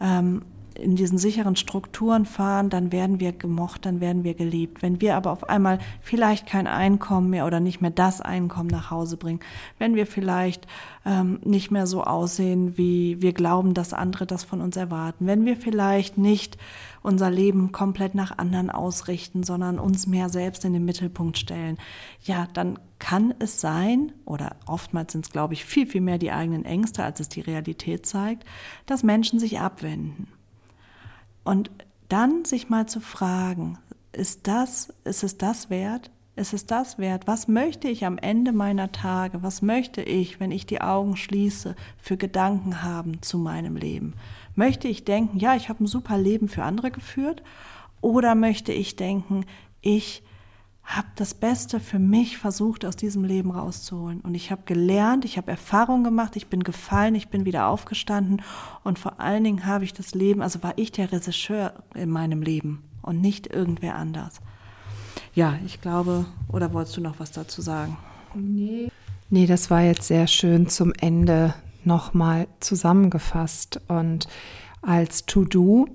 ähm, 0.00 0.42
in 0.78 0.96
diesen 0.96 1.18
sicheren 1.18 1.56
Strukturen 1.56 2.26
fahren, 2.26 2.70
dann 2.70 2.92
werden 2.92 3.20
wir 3.20 3.32
gemocht, 3.32 3.86
dann 3.86 4.00
werden 4.00 4.24
wir 4.24 4.34
geliebt. 4.34 4.82
Wenn 4.82 5.00
wir 5.00 5.16
aber 5.16 5.30
auf 5.30 5.48
einmal 5.48 5.78
vielleicht 6.00 6.46
kein 6.46 6.66
Einkommen 6.66 7.30
mehr 7.30 7.46
oder 7.46 7.60
nicht 7.60 7.80
mehr 7.80 7.90
das 7.90 8.20
Einkommen 8.20 8.68
nach 8.68 8.90
Hause 8.90 9.16
bringen, 9.16 9.40
wenn 9.78 9.94
wir 9.94 10.06
vielleicht 10.06 10.66
ähm, 11.04 11.40
nicht 11.44 11.70
mehr 11.70 11.86
so 11.86 12.04
aussehen, 12.04 12.76
wie 12.76 13.20
wir 13.20 13.32
glauben, 13.32 13.74
dass 13.74 13.92
andere 13.92 14.26
das 14.26 14.44
von 14.44 14.60
uns 14.60 14.76
erwarten, 14.76 15.26
wenn 15.26 15.44
wir 15.44 15.56
vielleicht 15.56 16.18
nicht 16.18 16.58
unser 17.02 17.30
Leben 17.30 17.72
komplett 17.72 18.14
nach 18.14 18.38
anderen 18.38 18.70
ausrichten, 18.70 19.42
sondern 19.42 19.78
uns 19.78 20.06
mehr 20.06 20.28
selbst 20.28 20.64
in 20.64 20.72
den 20.72 20.84
Mittelpunkt 20.84 21.38
stellen, 21.38 21.78
ja, 22.22 22.46
dann 22.52 22.78
kann 22.98 23.34
es 23.40 23.60
sein, 23.60 24.12
oder 24.24 24.56
oftmals 24.66 25.12
sind 25.12 25.24
es, 25.24 25.32
glaube 25.32 25.54
ich, 25.54 25.64
viel, 25.64 25.86
viel 25.86 26.00
mehr 26.00 26.18
die 26.18 26.30
eigenen 26.30 26.64
Ängste, 26.64 27.02
als 27.02 27.18
es 27.18 27.28
die 27.28 27.40
Realität 27.40 28.06
zeigt, 28.06 28.44
dass 28.86 29.02
Menschen 29.02 29.40
sich 29.40 29.58
abwenden. 29.58 30.28
Und 31.44 31.70
dann 32.08 32.44
sich 32.44 32.68
mal 32.68 32.86
zu 32.86 33.00
fragen, 33.00 33.78
ist 34.12 34.46
das, 34.46 34.92
ist 35.04 35.22
es 35.22 35.38
das 35.38 35.70
wert? 35.70 36.10
Ist 36.34 36.54
es 36.54 36.64
das 36.64 36.98
wert? 36.98 37.26
Was 37.26 37.46
möchte 37.46 37.88
ich 37.88 38.06
am 38.06 38.16
Ende 38.16 38.52
meiner 38.52 38.90
Tage? 38.90 39.42
Was 39.42 39.60
möchte 39.60 40.02
ich, 40.02 40.40
wenn 40.40 40.50
ich 40.50 40.64
die 40.64 40.80
Augen 40.80 41.16
schließe, 41.16 41.76
für 41.98 42.16
Gedanken 42.16 42.82
haben 42.82 43.20
zu 43.20 43.36
meinem 43.38 43.76
Leben? 43.76 44.14
Möchte 44.54 44.88
ich 44.88 45.04
denken, 45.04 45.38
ja, 45.38 45.56
ich 45.56 45.68
habe 45.68 45.84
ein 45.84 45.86
super 45.86 46.16
Leben 46.16 46.48
für 46.48 46.64
andere 46.64 46.90
geführt? 46.90 47.42
Oder 48.00 48.34
möchte 48.34 48.72
ich 48.72 48.96
denken, 48.96 49.44
ich 49.82 50.22
habe 50.84 51.06
das 51.16 51.34
Beste 51.34 51.80
für 51.80 51.98
mich 51.98 52.38
versucht, 52.38 52.84
aus 52.84 52.96
diesem 52.96 53.24
Leben 53.24 53.50
rauszuholen. 53.50 54.20
Und 54.20 54.34
ich 54.34 54.50
habe 54.50 54.62
gelernt, 54.66 55.24
ich 55.24 55.36
habe 55.36 55.50
Erfahrungen 55.50 56.04
gemacht, 56.04 56.36
ich 56.36 56.48
bin 56.48 56.64
gefallen, 56.64 57.14
ich 57.14 57.28
bin 57.28 57.44
wieder 57.44 57.68
aufgestanden 57.68 58.42
und 58.82 58.98
vor 58.98 59.20
allen 59.20 59.44
Dingen 59.44 59.64
habe 59.66 59.84
ich 59.84 59.92
das 59.92 60.14
Leben, 60.14 60.42
also 60.42 60.62
war 60.62 60.74
ich 60.76 60.92
der 60.92 61.12
Regisseur 61.12 61.74
in 61.94 62.10
meinem 62.10 62.42
Leben 62.42 62.82
und 63.00 63.20
nicht 63.20 63.46
irgendwer 63.46 63.94
anders. 63.94 64.40
Ja, 65.34 65.58
ich 65.64 65.80
glaube, 65.80 66.26
oder 66.48 66.72
wolltest 66.72 66.96
du 66.96 67.00
noch 67.00 67.18
was 67.18 67.30
dazu 67.32 67.62
sagen? 67.62 67.96
Nee. 68.34 68.90
Nee, 69.30 69.46
das 69.46 69.70
war 69.70 69.80
jetzt 69.82 70.04
sehr 70.08 70.26
schön 70.26 70.68
zum 70.68 70.92
Ende 71.00 71.54
nochmal 71.84 72.48
zusammengefasst. 72.60 73.80
Und 73.88 74.28
als 74.82 75.24
To-Do, 75.24 75.86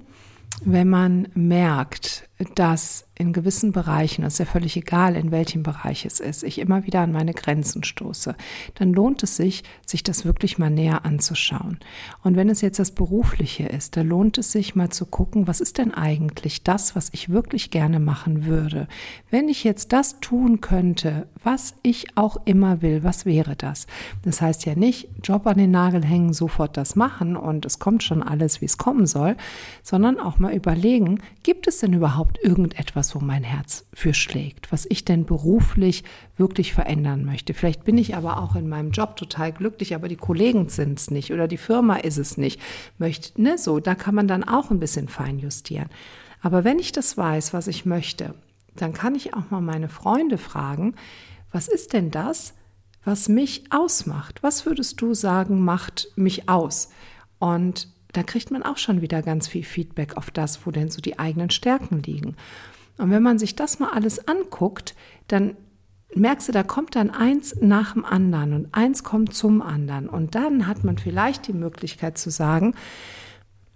wenn 0.63 0.89
man 0.89 1.28
merkt, 1.36 2.27
dass 2.56 3.08
in 3.19 3.34
gewissen 3.34 3.71
Bereichen, 3.71 4.23
es 4.23 4.34
ist 4.34 4.39
ja 4.39 4.45
völlig 4.45 4.78
egal, 4.78 5.15
in 5.15 5.32
welchem 5.32 5.63
Bereich 5.63 6.06
es 6.06 6.19
ist, 6.19 6.43
ich 6.43 6.60
immer 6.60 6.86
wieder 6.86 7.02
an 7.02 7.12
meine 7.12 7.34
Grenzen 7.34 7.84
stoße, 7.84 8.36
dann 8.76 8.93
lohnt 8.93 9.23
es 9.23 9.36
sich, 9.36 9.63
sich 9.86 10.04
das 10.04 10.23
wirklich 10.23 10.60
mal 10.60 10.69
näher 10.69 11.04
anzuschauen. 11.04 11.80
Und 12.23 12.36
wenn 12.36 12.50
es 12.50 12.62
jetzt 12.62 12.78
das 12.78 12.91
Berufliche 12.91 13.63
ist, 13.63 13.97
da 13.97 14.02
lohnt 14.02 14.38
es 14.38 14.52
sich 14.52 14.76
mal 14.76 14.89
zu 14.89 15.06
gucken, 15.08 15.47
was 15.47 15.62
ist 15.62 15.80
denn 15.80 15.93
eigentlich 15.93 16.63
das, 16.63 16.95
was 16.95 17.10
ich 17.12 17.30
wirklich 17.30 17.71
gerne 17.71 18.00
machen 18.00 18.45
würde? 18.45 18.88
Wenn 19.32 19.50
ich 19.50 19.63
jetzt 19.63 19.93
das 19.93 20.19
tun 20.19 20.62
könnte, 20.62 21.28
was 21.43 21.73
ich 21.82 22.15
auch 22.15 22.38
immer 22.45 22.84
will, 22.84 23.04
was 23.04 23.26
wäre 23.26 23.56
das? 23.56 23.88
Das 24.23 24.41
heißt 24.41 24.65
ja 24.65 24.76
nicht, 24.76 25.10
Job 25.23 25.47
an 25.47 25.58
den 25.58 25.71
Nagel 25.71 26.06
hängen, 26.06 26.34
sofort 26.34 26.78
das 26.78 26.95
machen 26.95 27.36
und 27.36 27.65
es 27.65 27.80
kommt 27.80 28.04
schon 28.04 28.21
alles, 28.21 28.62
wie 28.62 28.65
es 28.65 28.78
kommen 28.78 29.08
soll, 29.08 29.36
sondern 29.82 30.19
auch 30.19 30.38
mal 30.38 30.54
überlegen, 30.54 31.19
gibt 31.41 31.67
es 31.67 31.80
denn 31.80 31.93
überhaupt 31.93 32.27
irgendetwas, 32.42 33.08
etwas, 33.08 33.16
wo 33.16 33.20
mein 33.20 33.44
Herz 33.44 33.86
für 33.94 34.13
schlägt, 34.13 34.72
was 34.72 34.88
ich 34.90 35.06
denn 35.06 35.26
beruflich 35.26 36.04
wirklich 36.36 36.74
verändern 36.74 37.26
möchte. 37.26 37.54
Vielleicht 37.54 37.84
bin 37.84 37.98
ich 37.98 38.16
aber 38.16 38.42
auch 38.42 38.56
in 38.56 38.68
meinem 38.68 38.92
Job 38.92 39.16
total 39.16 39.52
glücklich, 39.52 39.94
aber 39.94 40.08
die 40.08 40.16
Kollegen 40.16 40.70
sind 40.70 41.00
es 41.00 41.12
nicht 41.12 41.32
oder 41.32 41.48
die 41.48 41.58
Firma 41.58 41.98
ist 41.98 42.18
es 42.18 42.38
nicht. 42.38 42.60
Möchte, 42.98 43.40
ne, 43.42 43.58
so, 43.58 43.80
da 43.80 43.94
kann 43.94 44.16
man 44.16 44.28
dann 44.28 44.44
auch 44.44 44.72
ein 44.72 44.80
bisschen 44.80 45.08
fein 45.08 45.38
justieren. 45.38 45.90
Aber 46.42 46.63
wenn 46.63 46.80
ich 46.80 46.92
das 46.92 47.18
weiß, 47.18 47.54
was 47.54 47.68
ich 47.68 47.86
möchte, 47.86 48.34
dann 48.76 48.94
kann 48.94 49.16
ich 49.16 49.34
auch 49.34 49.50
mal 49.52 49.62
meine 49.62 49.90
Freunde 49.90 50.38
fragen, 50.38 50.96
was 51.52 51.68
ist 51.68 51.94
denn 51.94 52.10
das, 52.10 52.54
was 53.04 53.30
mich 53.30 53.66
ausmacht? 53.72 54.44
Was 54.44 54.66
würdest 54.66 55.02
du 55.02 55.13
sagen, 55.13 55.63
macht 55.63 56.10
mich 56.16 56.50
aus? 56.50 56.90
Und 57.40 57.90
da 58.17 58.23
kriegt 58.23 58.49
man 58.49 58.63
auch 58.63 58.77
schon 58.77 59.01
wieder 59.01 59.21
ganz 59.21 59.47
viel 59.47 59.63
Feedback 59.63 60.17
auf 60.17 60.32
das, 60.32 60.65
wo 60.65 60.71
denn 60.71 60.89
so 60.89 61.01
die 61.01 61.19
eigenen 61.19 61.51
Stärken 61.51 62.01
liegen. 62.01 62.36
Und 62.97 63.12
wenn 63.12 63.21
man 63.21 63.38
sich 63.38 63.56
das 63.56 63.77
mal 63.77 63.91
alles 63.91 64.27
anguckt, 64.27 64.95
dann 65.27 65.56
merkst 66.15 66.47
du, 66.47 66.51
da 66.51 66.63
kommt 66.63 66.95
dann 66.95 67.12
eins 67.12 67.58
nach 67.62 67.93
dem 67.93 68.06
anderen 68.06 68.53
und 68.53 68.73
eins 68.73 69.03
kommt 69.03 69.36
zum 69.36 69.62
anderen. 69.62 70.10
Und 70.10 70.34
dann 70.34 70.65
hat 70.65 70.84
man 70.84 70.97
vielleicht 70.97 71.47
die 71.47 71.53
Möglichkeit 71.53 72.17
zu 72.17 72.32
sagen, 72.32 72.73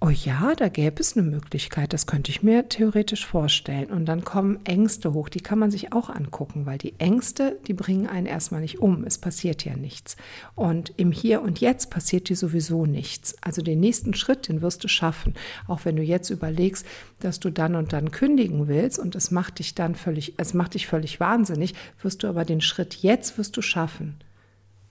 oh 0.04 0.10
ja, 0.10 0.56
da 0.56 0.68
gäbe 0.68 1.00
es 1.00 1.16
eine 1.16 1.30
Möglichkeit, 1.30 1.94
das 1.94 2.08
könnte 2.08 2.32
ich 2.32 2.42
mir 2.42 2.68
theoretisch 2.68 3.24
vorstellen. 3.24 3.92
Und 3.92 4.08
dann 4.08 4.24
kommen 4.24 4.60
Ängste 4.66 5.14
hoch, 5.14 5.30
die 5.30 5.42
kann 5.42 5.60
man 5.60 5.70
sich 5.70 5.94
auch 5.94 6.10
angucken, 6.10 6.66
weil 6.66 6.80
die 6.80 7.00
Ängste, 7.00 7.60
die 7.68 7.74
bringen 7.74 8.08
einen 8.08 8.26
erstmal 8.26 8.62
nicht 8.62 8.80
um, 8.80 9.04
es 9.04 9.20
passiert 9.20 9.64
ja 9.64 9.76
nichts. 9.76 10.18
Und 10.56 10.92
im 10.98 11.12
Hier 11.12 11.44
und 11.44 11.62
Jetzt 11.62 11.92
passiert 11.92 12.30
dir 12.30 12.36
sowieso 12.36 12.88
nichts. 12.88 13.36
Also 13.42 13.62
den 13.62 13.80
nächsten 13.80 14.16
Schritt, 14.16 14.48
den 14.48 14.64
wirst 14.64 14.84
du 14.84 14.88
schaffen, 14.88 15.36
auch 15.68 15.86
wenn 15.86 15.98
du 15.98 16.02
jetzt 16.02 16.32
überlegst, 16.32 16.84
dass 17.20 17.40
du 17.40 17.52
dann 17.52 17.76
und 17.76 17.94
dann 17.94 18.10
kündigen 18.10 18.68
willst 18.68 18.98
und 18.98 19.16
es 19.16 19.30
macht 19.30 19.60
dich 19.60 19.76
dann 19.76 19.94
völlig, 19.94 20.34
es 20.38 20.56
macht 20.56 20.74
dich 20.74 20.88
völlig 20.88 21.20
wahnsinnig, 21.20 21.76
wirst 22.02 22.24
du 22.24 22.28
aber 22.28 22.44
den 22.44 22.62
Schritt 22.62 22.96
jetzt 22.96 23.38
wirst 23.38 23.56
du 23.56 23.62
schaffen. 23.62 24.16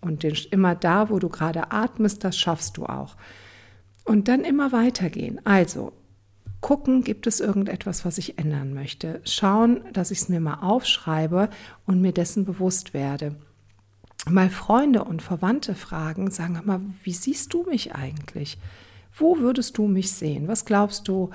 Und 0.00 0.22
den, 0.22 0.36
immer 0.52 0.76
da, 0.76 1.10
wo 1.10 1.18
du 1.18 1.28
gerade 1.28 1.72
atmest, 1.72 2.22
das 2.22 2.38
schaffst 2.38 2.76
du 2.76 2.86
auch. 2.86 3.16
Und 4.10 4.26
dann 4.26 4.40
immer 4.40 4.72
weitergehen. 4.72 5.40
Also 5.46 5.92
gucken, 6.60 7.04
gibt 7.04 7.28
es 7.28 7.38
irgendetwas, 7.38 8.04
was 8.04 8.18
ich 8.18 8.40
ändern 8.40 8.74
möchte. 8.74 9.20
Schauen, 9.22 9.84
dass 9.92 10.10
ich 10.10 10.18
es 10.18 10.28
mir 10.28 10.40
mal 10.40 10.62
aufschreibe 10.62 11.48
und 11.86 12.00
mir 12.00 12.10
dessen 12.10 12.44
bewusst 12.44 12.92
werde. 12.92 13.36
Mal 14.28 14.50
Freunde 14.50 15.04
und 15.04 15.22
Verwandte 15.22 15.76
fragen, 15.76 16.32
sagen 16.32 16.60
mal, 16.64 16.80
wie 17.04 17.12
siehst 17.12 17.54
du 17.54 17.62
mich 17.62 17.94
eigentlich? 17.94 18.58
Wo 19.16 19.38
würdest 19.38 19.78
du 19.78 19.86
mich 19.86 20.10
sehen? 20.10 20.48
Was 20.48 20.64
glaubst 20.64 21.06
du, 21.06 21.30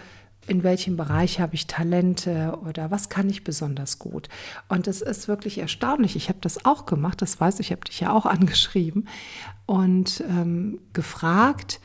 in 0.46 0.64
welchem 0.64 0.98
Bereich 0.98 1.40
habe 1.40 1.56
ich 1.56 1.68
Talente 1.68 2.60
oder 2.68 2.92
was 2.92 3.08
kann 3.08 3.30
ich 3.30 3.46
besonders 3.46 4.00
gut? 4.00 4.28
Und 4.68 4.90
es 4.90 5.02
ist 5.02 5.30
wirklich 5.30 5.60
erstaunlich. 5.60 6.18
Ich 6.18 6.28
habe 6.28 6.40
das 6.42 6.66
auch 6.66 6.86
gemacht, 6.86 7.22
das 7.22 7.40
weiß 7.40 7.62
ich, 7.62 7.68
ich 7.68 7.72
habe 7.72 7.86
dich 7.86 8.02
ja 8.02 8.12
auch 8.12 8.26
angeschrieben 8.26 9.08
und 9.66 10.22
ähm, 10.28 10.82
gefragt, 10.92 11.80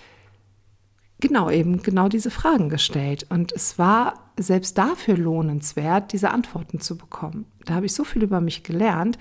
genau 1.21 1.51
eben 1.51 1.83
genau 1.83 2.09
diese 2.09 2.31
Fragen 2.31 2.69
gestellt. 2.69 3.27
Und 3.29 3.53
es 3.53 3.79
war 3.79 4.33
selbst 4.39 4.79
dafür 4.79 5.17
lohnenswert, 5.17 6.13
diese 6.13 6.31
Antworten 6.31 6.81
zu 6.81 6.97
bekommen. 6.97 7.47
Da 7.67 7.75
habe 7.75 7.87
ich 7.87 7.95
so 7.95 8.05
viel 8.05 8.23
über 8.23 8.41
mich 8.41 8.63
gelernt. 8.63 9.19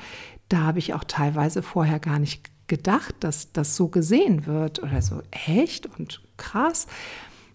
Da 0.48 0.60
habe 0.60 0.80
ich 0.80 0.94
auch 0.94 1.04
teilweise 1.04 1.62
vorher 1.62 2.00
gar 2.00 2.20
nicht 2.20 2.50
gedacht, 2.68 3.16
dass 3.20 3.52
das 3.52 3.76
so 3.76 3.88
gesehen 3.90 4.46
wird 4.46 4.82
oder 4.82 5.02
so 5.02 5.22
echt 5.32 5.88
und 5.98 6.22
krass. 6.38 6.88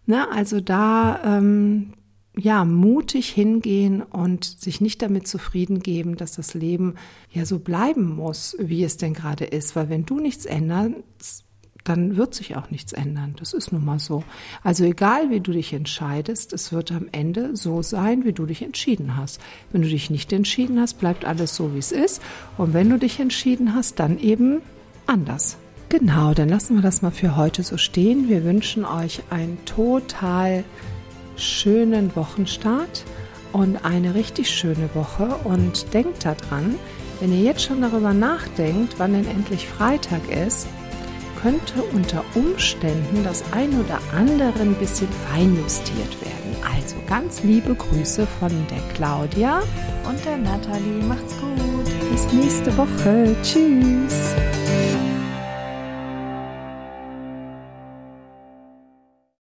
Ne, 0.07 0.31
also 0.31 0.61
da 0.61 1.39
ähm, 1.39 1.95
ja 2.37 2.65
mutig 2.65 3.31
hingehen 3.31 4.03
und 4.03 4.45
sich 4.45 4.81
nicht 4.81 5.01
damit 5.03 5.27
zufrieden 5.27 5.81
geben, 5.81 6.17
dass 6.17 6.33
das 6.33 6.55
Leben 6.55 6.97
ja 7.31 7.47
so 7.47 7.59
bleiben 7.59 8.15
muss, 8.17 8.57
wie 8.59 8.85
es 8.85 8.97
denn 8.97 9.15
gerade 9.15 9.45
ist. 9.45 9.77
Weil 9.77 9.89
wenn 9.89 10.05
du 10.05 10.19
nichts 10.19 10.45
änderst, 10.45 11.44
dann 11.85 12.17
wird 12.17 12.35
sich 12.35 12.57
auch 12.57 12.71
nichts 12.71 12.93
ändern. 12.93 13.35
Das 13.39 13.53
ist 13.53 13.73
nun 13.73 13.85
mal 13.85 13.99
so. 13.99 14.25
Also 14.63 14.85
egal, 14.85 15.31
wie 15.31 15.41
du 15.41 15.53
dich 15.53 15.73
entscheidest, 15.75 16.53
es 16.55 16.73
wird 16.73 16.91
am 16.91 17.09
Ende 17.13 17.55
so 17.55 17.83
sein, 17.83 18.25
wie 18.25 18.33
du 18.33 18.47
dich 18.47 18.63
entschieden 18.63 19.17
hast. 19.17 19.41
Wenn 19.71 19.83
du 19.83 19.89
dich 19.89 20.11
nicht 20.11 20.33
entschieden 20.33 20.81
hast, 20.81 20.95
bleibt 20.95 21.25
alles 21.25 21.55
so, 21.55 21.75
wie 21.75 21.79
es 21.79 21.93
ist. 21.93 22.23
Und 22.57 22.73
wenn 22.73 22.89
du 22.89 22.99
dich 22.99 23.21
entschieden 23.21 23.75
hast, 23.75 24.01
dann 24.01 24.19
eben 24.19 24.63
anders. 25.07 25.59
Genau, 25.91 26.33
dann 26.33 26.49
lassen 26.49 26.77
wir 26.77 26.83
das 26.83 27.03
mal 27.03 27.11
für 27.11 27.37
heute 27.37 27.63
so 27.63 27.77
stehen. 27.77 28.29
Wir 28.29 28.45
wünschen 28.45 28.85
euch 28.87 29.23
einen 29.31 29.63
total 29.67 30.65
schönen 31.37 32.17
Wochenstart 32.17 33.05
und 33.53 33.85
eine 33.85 34.15
richtig 34.15 34.51
schöne 34.51 34.89
Woche. 34.95 35.37
Und 35.45 35.93
denkt 35.93 36.25
daran, 36.25 36.77
wenn 37.21 37.33
ihr 37.33 37.43
jetzt 37.43 37.63
schon 37.63 37.83
darüber 37.83 38.15
nachdenkt, 38.15 38.95
wann 38.99 39.13
denn 39.13 39.27
endlich 39.27 39.69
Freitag 39.69 40.23
ist, 40.31 40.67
könnte 41.45 41.83
unter 41.93 42.25
Umständen 42.35 43.23
das 43.23 43.45
ein 43.53 43.79
oder 43.79 44.01
andere 44.17 44.63
ein 44.63 44.75
bisschen 44.77 45.09
feinjustiert 45.29 46.19
werden. 46.23 46.57
Also 46.75 46.97
ganz 47.07 47.43
liebe 47.43 47.75
Grüße 47.75 48.27
von 48.41 48.51
der 48.71 48.81
Claudia 48.95 49.61
und 50.09 50.25
der 50.25 50.39
Nathalie. 50.39 51.05
Macht's 51.07 51.35
gut. 51.39 52.11
Bis 52.11 52.33
nächste 52.33 52.75
Woche. 52.79 53.37
Tschüss. 53.43 54.35